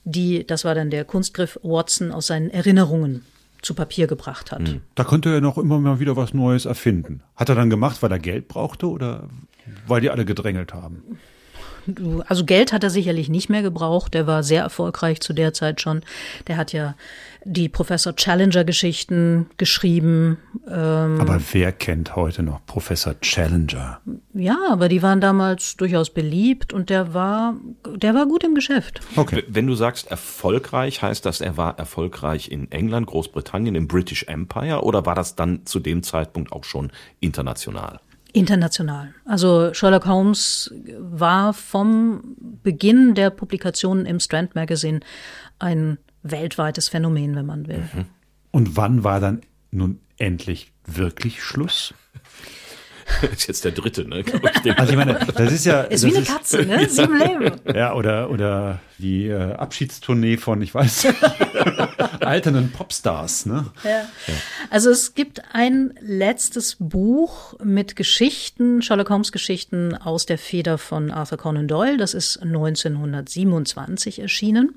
[0.05, 3.25] Die, das war dann der Kunstgriff Watson aus seinen Erinnerungen
[3.63, 4.77] zu Papier gebracht hat.
[4.95, 7.23] Da konnte er noch immer mal wieder was Neues erfinden.
[7.35, 9.29] Hat er dann gemacht, weil er Geld brauchte oder
[9.87, 11.19] weil die alle gedrängelt haben?
[12.27, 14.13] Also Geld hat er sicherlich nicht mehr gebraucht.
[14.15, 16.03] Der war sehr erfolgreich zu der Zeit schon.
[16.47, 16.95] Der hat ja
[17.45, 20.37] die Professor Challenger Geschichten geschrieben.
[20.69, 24.01] Ähm, Aber wer kennt heute noch Professor Challenger?
[24.35, 27.55] ja, aber die waren damals durchaus beliebt und der war,
[27.97, 29.01] der war gut im Geschäft.
[29.17, 29.45] Okay.
[29.49, 34.83] Wenn du sagst erfolgreich, heißt das, er war erfolgreich in England, Großbritannien, im British Empire
[34.83, 36.91] oder war das dann zu dem Zeitpunkt auch schon
[37.21, 38.01] international?
[38.33, 39.15] International.
[39.25, 45.01] Also Sherlock Holmes war vom Beginn der Publikationen im Strand Magazine
[45.59, 47.89] ein weltweites Phänomen, wenn man will.
[48.51, 51.95] Und wann war dann nun endlich wirklich Schluss?
[53.21, 54.21] Das ist jetzt der dritte, ne?
[54.21, 54.33] ich,
[54.79, 56.89] Also ich meine, das ist ja Ist wie eine Katze, ne?
[56.89, 57.53] Sieben Leben.
[57.75, 61.07] Ja, oder, oder die äh, Abschiedstournee von, ich weiß,
[62.21, 63.67] alternden Popstars, ne?
[64.71, 71.11] Also es gibt ein letztes Buch mit Geschichten, Sherlock Holmes Geschichten aus der Feder von
[71.11, 71.97] Arthur Conan Doyle.
[71.97, 74.75] Das ist 1927 erschienen.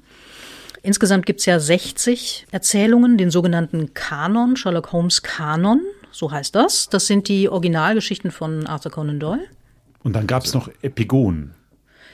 [0.84, 5.82] Insgesamt gibt es ja 60 Erzählungen, den sogenannten Kanon, Sherlock Holmes Kanon,
[6.12, 6.90] so heißt das.
[6.90, 9.46] Das sind die Originalgeschichten von Arthur Conan Doyle.
[10.04, 11.54] Und dann gab es noch Epigonen,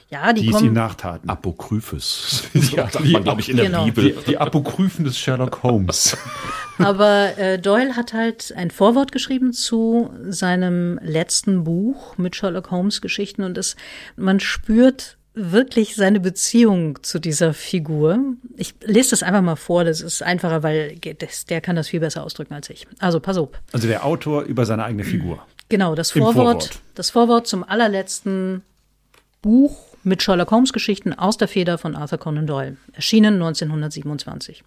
[0.10, 0.74] Ja, die, die es ihm kommen.
[0.74, 1.30] nachtaten.
[1.30, 2.44] Apokryphus.
[2.54, 3.86] So Ja, die- man, glaube ich, in der genau.
[3.86, 4.12] Bibel.
[4.12, 6.18] Die, die Apokryphen des Sherlock Holmes.
[6.80, 13.02] Aber äh, Doyle hat halt ein Vorwort geschrieben zu seinem letzten Buch mit Sherlock Holmes
[13.02, 13.76] Geschichten und es,
[14.16, 18.20] man spürt wirklich seine Beziehung zu dieser Figur.
[18.58, 22.24] Ich lese das einfach mal vor, das ist einfacher, weil der kann das viel besser
[22.24, 22.88] ausdrücken als ich.
[23.00, 23.50] Also pass auf.
[23.72, 25.46] Also der Autor über seine eigene Figur.
[25.70, 26.80] Genau, das Vorwort, Vorwort.
[26.96, 28.64] das Vorwort zum allerletzten
[29.42, 34.64] Buch mit Sherlock Holmes Geschichten aus der Feder von Arthur Conan Doyle, erschienen 1927.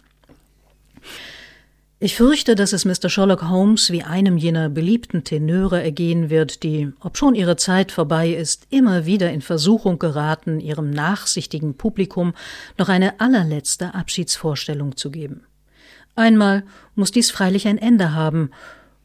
[2.03, 3.09] Ich fürchte, dass es Mr.
[3.09, 8.65] Sherlock Holmes wie einem jener beliebten Tenöre ergehen wird, die, obschon ihre Zeit vorbei ist,
[8.71, 12.33] immer wieder in Versuchung geraten, ihrem nachsichtigen Publikum
[12.79, 15.43] noch eine allerletzte Abschiedsvorstellung zu geben.
[16.15, 16.63] Einmal
[16.95, 18.49] muss dies freilich ein Ende haben,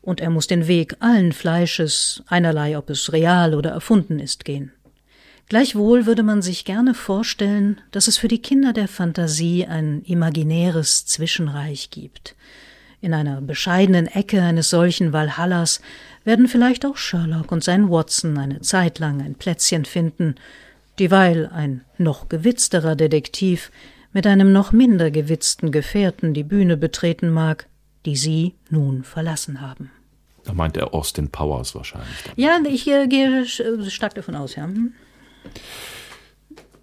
[0.00, 4.72] und er muss den Weg allen Fleisches, einerlei ob es real oder erfunden ist, gehen.
[5.50, 11.04] Gleichwohl würde man sich gerne vorstellen, dass es für die Kinder der Fantasie ein imaginäres
[11.04, 12.34] Zwischenreich gibt.
[13.00, 15.80] In einer bescheidenen Ecke eines solchen Walhallas
[16.24, 20.34] werden vielleicht auch Sherlock und sein Watson eine Zeit lang ein Plätzchen finden,
[20.98, 23.70] dieweil ein noch gewitzterer Detektiv
[24.12, 27.66] mit einem noch minder gewitzten Gefährten die Bühne betreten mag,
[28.06, 29.90] die sie nun verlassen haben.
[30.44, 32.08] Da meint er Austin Powers wahrscheinlich.
[32.36, 34.64] Ja, ich äh, gehe sch- stark davon aus, ja.
[34.64, 34.92] Hm.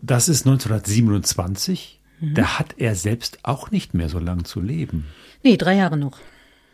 [0.02, 2.00] Das ist 1927.
[2.34, 5.06] Da hat er selbst auch nicht mehr so lang zu leben.
[5.44, 6.20] Nee, drei Jahre noch.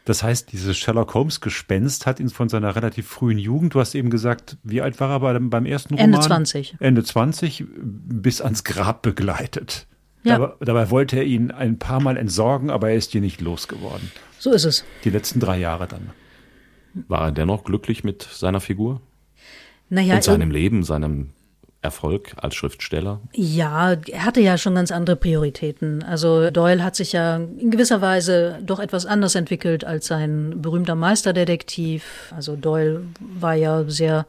[0.06, 3.94] Das heißt, dieses Sherlock Holmes Gespenst hat ihn von seiner relativ frühen Jugend, du hast
[3.96, 6.14] eben gesagt, wie alt war er beim, beim ersten Roman?
[6.14, 6.78] Ende 20.
[6.80, 9.88] Ende 20 bis ans Grab begleitet.
[10.24, 10.38] Ja.
[10.38, 14.12] Dabei, dabei wollte er ihn ein paar Mal entsorgen, aber er ist hier nicht losgeworden.
[14.38, 14.84] So ist es.
[15.04, 16.10] Die letzten drei Jahre dann.
[17.08, 19.02] War er dennoch glücklich mit seiner Figur
[19.90, 21.30] Naja, und seinem Leben, seinem
[21.82, 23.22] Erfolg als Schriftsteller?
[23.34, 26.04] Ja, er hatte ja schon ganz andere Prioritäten.
[26.04, 30.96] Also Doyle hat sich ja in gewisser Weise doch etwas anders entwickelt als sein berühmter
[30.96, 32.34] Meisterdetektiv.
[32.36, 34.26] Also Doyle war ja sehr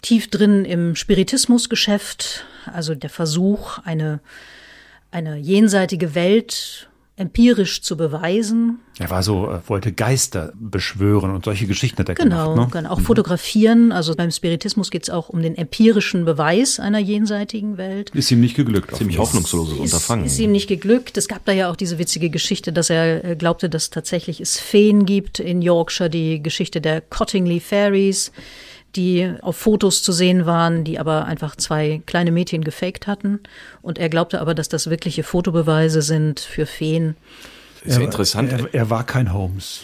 [0.00, 4.20] tief drin im Spiritismusgeschäft, also der Versuch, eine,
[5.10, 6.88] eine jenseitige Welt
[7.20, 8.78] empirisch zu beweisen.
[8.98, 12.72] Er war so, äh, wollte Geister beschwören und solche Geschichten hat er genau, gemacht.
[12.72, 13.92] Genau, auch fotografieren.
[13.92, 18.10] Also beim Spiritismus geht es auch um den empirischen Beweis einer jenseitigen Welt.
[18.10, 18.96] Ist ihm nicht geglückt.
[18.96, 20.24] Ziemlich hoffnungsloses ist, Unterfangen.
[20.24, 21.18] Ist ihm nicht geglückt.
[21.18, 24.58] Es gab da ja auch diese witzige Geschichte, dass er äh, glaubte, dass tatsächlich es
[24.58, 28.32] Feen gibt in Yorkshire, die Geschichte der Cottingley Fairies
[28.96, 33.40] die auf Fotos zu sehen waren, die aber einfach zwei kleine Mädchen gefaked hatten.
[33.82, 37.16] Und er glaubte aber, dass das wirkliche Fotobeweise sind für Feen.
[37.84, 38.52] Ist ja interessant.
[38.52, 39.82] Er, er war kein Holmes.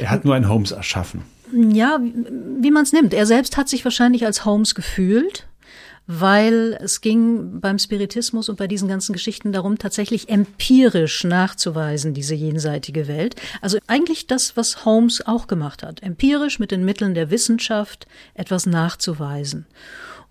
[0.00, 1.22] Er hat nur ein Holmes erschaffen.
[1.52, 2.14] Ja, wie,
[2.62, 3.14] wie man es nimmt.
[3.14, 5.46] Er selbst hat sich wahrscheinlich als Holmes gefühlt
[6.12, 12.34] weil es ging beim Spiritismus und bei diesen ganzen Geschichten darum, tatsächlich empirisch nachzuweisen, diese
[12.34, 13.36] jenseitige Welt.
[13.60, 18.66] Also eigentlich das, was Holmes auch gemacht hat, empirisch mit den Mitteln der Wissenschaft etwas
[18.66, 19.66] nachzuweisen.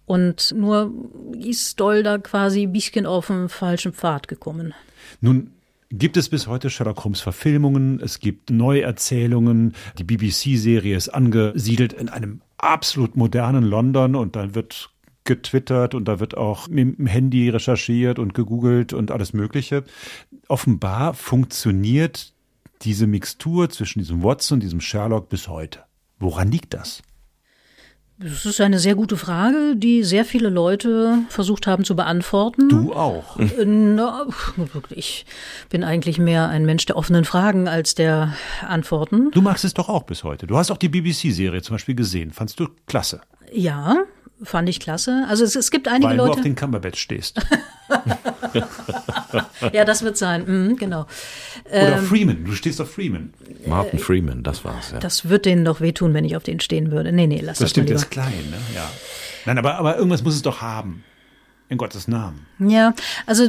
[0.06, 0.92] Und nur
[1.40, 4.74] ist Doll da quasi ein bisschen auf den falschen Pfad gekommen.
[5.22, 5.52] Nun
[5.90, 12.10] gibt es bis heute Sherlock Holmes Verfilmungen, es gibt Neuerzählungen, die BBC-Serie ist angesiedelt in
[12.10, 14.90] einem absolut modernen London und dann wird
[15.30, 19.84] getwittert und da wird auch mit dem Handy recherchiert und gegoogelt und alles Mögliche.
[20.48, 22.34] Offenbar funktioniert
[22.82, 25.84] diese Mixtur zwischen diesem Watson und diesem Sherlock bis heute.
[26.18, 27.04] Woran liegt das?
[28.22, 32.68] Das ist eine sehr gute Frage, die sehr viele Leute versucht haben zu beantworten.
[32.68, 33.38] Du auch.
[33.66, 34.26] Na,
[34.90, 35.26] ich
[35.70, 38.34] bin eigentlich mehr ein Mensch der offenen Fragen als der
[38.68, 39.32] Antworten.
[39.32, 40.48] Du magst es doch auch bis heute.
[40.48, 42.32] Du hast auch die BBC-Serie zum Beispiel gesehen.
[42.32, 43.22] Fandst du klasse?
[43.54, 44.04] Ja,
[44.44, 45.26] Fand ich klasse.
[45.28, 46.32] Also es, es gibt einige Weil Leute.
[46.32, 47.40] du auf den Cumberbatch stehst.
[49.74, 50.46] ja, das wird sein.
[50.46, 51.06] Mhm, genau.
[51.70, 52.46] Oder ähm, Freeman.
[52.46, 53.34] Du stehst auf Freeman.
[53.66, 54.92] Martin Freeman, das war's.
[54.92, 55.00] Ja.
[55.00, 57.12] Das wird denen doch wehtun, wenn ich auf den stehen würde.
[57.12, 57.66] Nee, nee, lass das.
[57.66, 58.58] Das stimmt, der ist klein, ne?
[58.76, 58.90] Ja.
[59.46, 61.04] Nein, aber, aber irgendwas muss es doch haben.
[61.70, 62.48] In Gottes Namen.
[62.58, 62.96] Ja,
[63.28, 63.44] also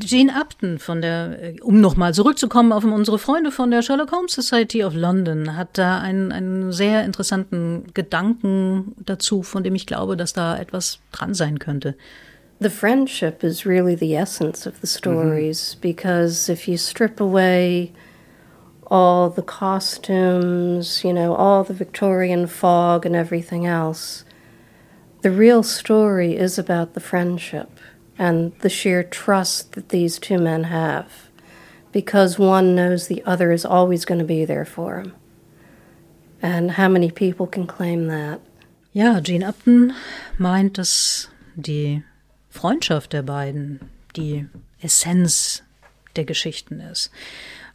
[0.00, 4.84] Jane Upton von der, um nochmal zurückzukommen auf unsere Freunde von der Sherlock Holmes Society
[4.84, 10.32] of London, hat da einen, einen sehr interessanten Gedanken dazu, von dem ich glaube, dass
[10.32, 11.96] da etwas dran sein könnte.
[12.60, 15.80] The friendship is really the essence of the stories -hmm.
[15.80, 17.90] because if you strip away
[18.90, 24.24] all the costumes, you know, all the Victorian fog and everything else,
[25.22, 27.78] The real story is about the friendship
[28.18, 31.28] and the sheer trust that these two men have
[31.92, 35.14] because one knows the other is always going to be there for him.
[36.40, 38.40] And how many people can claim that?
[38.92, 39.92] Ja, Gene Upton
[40.38, 42.02] meint, dass die
[42.48, 44.46] Freundschaft der beiden die
[44.82, 45.62] Essenz
[46.16, 47.10] der Geschichten ist.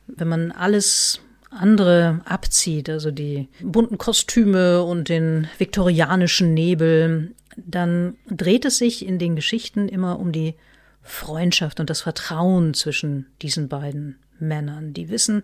[0.07, 1.19] Wenn man alles
[1.55, 9.19] andere abzieht, also die bunten Kostüme und den viktorianischen Nebel, dann dreht es sich in
[9.19, 10.55] den Geschichten immer um die
[11.01, 15.43] Freundschaft und das Vertrauen zwischen diesen beiden Männern, die wissen,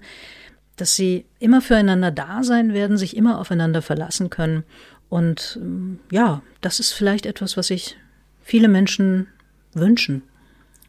[0.75, 4.63] dass sie immer füreinander da sein werden, sich immer aufeinander verlassen können.
[5.09, 7.97] Und ähm, ja, das ist vielleicht etwas, was sich
[8.41, 9.27] viele Menschen
[9.73, 10.23] wünschen.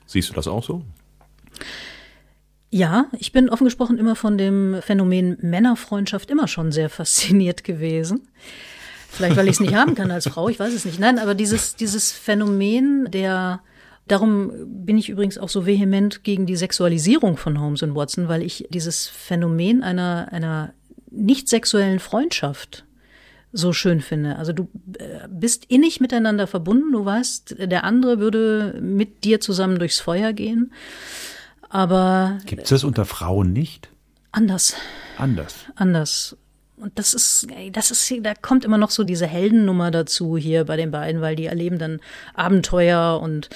[0.06, 0.82] Siehst du das auch so?
[2.74, 8.22] Ja, ich bin offen gesprochen immer von dem Phänomen Männerfreundschaft immer schon sehr fasziniert gewesen.
[9.10, 10.98] Vielleicht, weil ich es nicht haben kann als Frau, ich weiß es nicht.
[10.98, 13.60] Nein, aber dieses, dieses Phänomen der,
[14.08, 18.40] darum bin ich übrigens auch so vehement gegen die Sexualisierung von Holmes und Watson, weil
[18.40, 20.72] ich dieses Phänomen einer, einer
[21.10, 22.86] nicht sexuellen Freundschaft
[23.52, 24.36] so schön finde.
[24.36, 29.78] Also du äh, bist innig miteinander verbunden, du weißt, der andere würde mit dir zusammen
[29.78, 30.72] durchs Feuer gehen.
[31.72, 32.38] Aber.
[32.44, 33.88] Gibt es das unter Frauen nicht?
[34.30, 34.76] Anders.
[35.16, 35.64] Anders.
[35.74, 36.36] Anders.
[36.76, 40.76] Und das ist, das ist, da kommt immer noch so diese Heldennummer dazu hier bei
[40.76, 42.00] den beiden, weil die erleben dann
[42.34, 43.48] Abenteuer und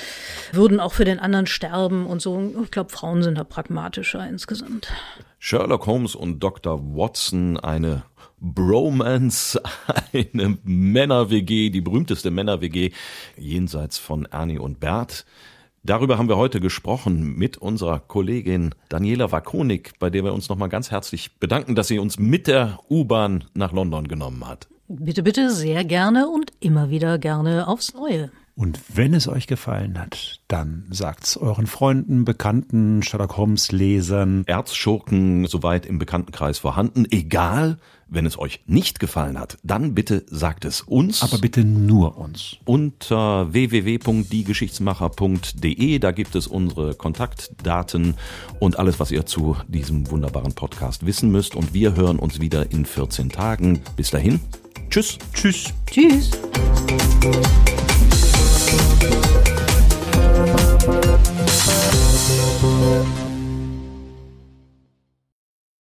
[0.53, 2.55] würden auch für den anderen sterben und so.
[2.63, 4.89] Ich glaube, Frauen sind da pragmatischer insgesamt.
[5.39, 6.81] Sherlock Holmes und Dr.
[6.97, 8.05] Watson, eine
[8.41, 9.61] Bromance,
[10.13, 12.93] eine Männer-WG, die berühmteste Männer-WG
[13.37, 15.27] jenseits von Ernie und Bert.
[15.87, 20.69] Darüber haben wir heute gesprochen mit unserer Kollegin Daniela Wakonik, bei der wir uns nochmal
[20.69, 24.67] ganz herzlich bedanken, dass sie uns mit der U-Bahn nach London genommen hat.
[24.89, 28.33] Bitte, bitte, sehr gerne und immer wieder gerne aufs Neue.
[28.57, 34.43] Und wenn es euch gefallen hat, dann sagt's euren Freunden, Bekannten, Sherlock Holmes Lesern.
[34.47, 37.07] Erzschurken soweit im Bekanntenkreis vorhanden.
[37.11, 37.79] Egal,
[38.09, 41.23] wenn es euch nicht gefallen hat, dann bitte sagt es uns.
[41.23, 42.57] Aber bitte nur uns.
[42.65, 48.15] Unter www.diegeschichtsmacher.de, da gibt es unsere Kontaktdaten
[48.61, 51.55] und alles, was ihr zu diesem wunderbaren Podcast wissen müsst.
[51.57, 53.81] Und wir hören uns wieder in 14 Tagen.
[53.97, 54.39] Bis dahin.
[54.89, 55.19] Tschüss.
[55.33, 55.75] Tschüss.
[55.87, 56.31] Tschüss.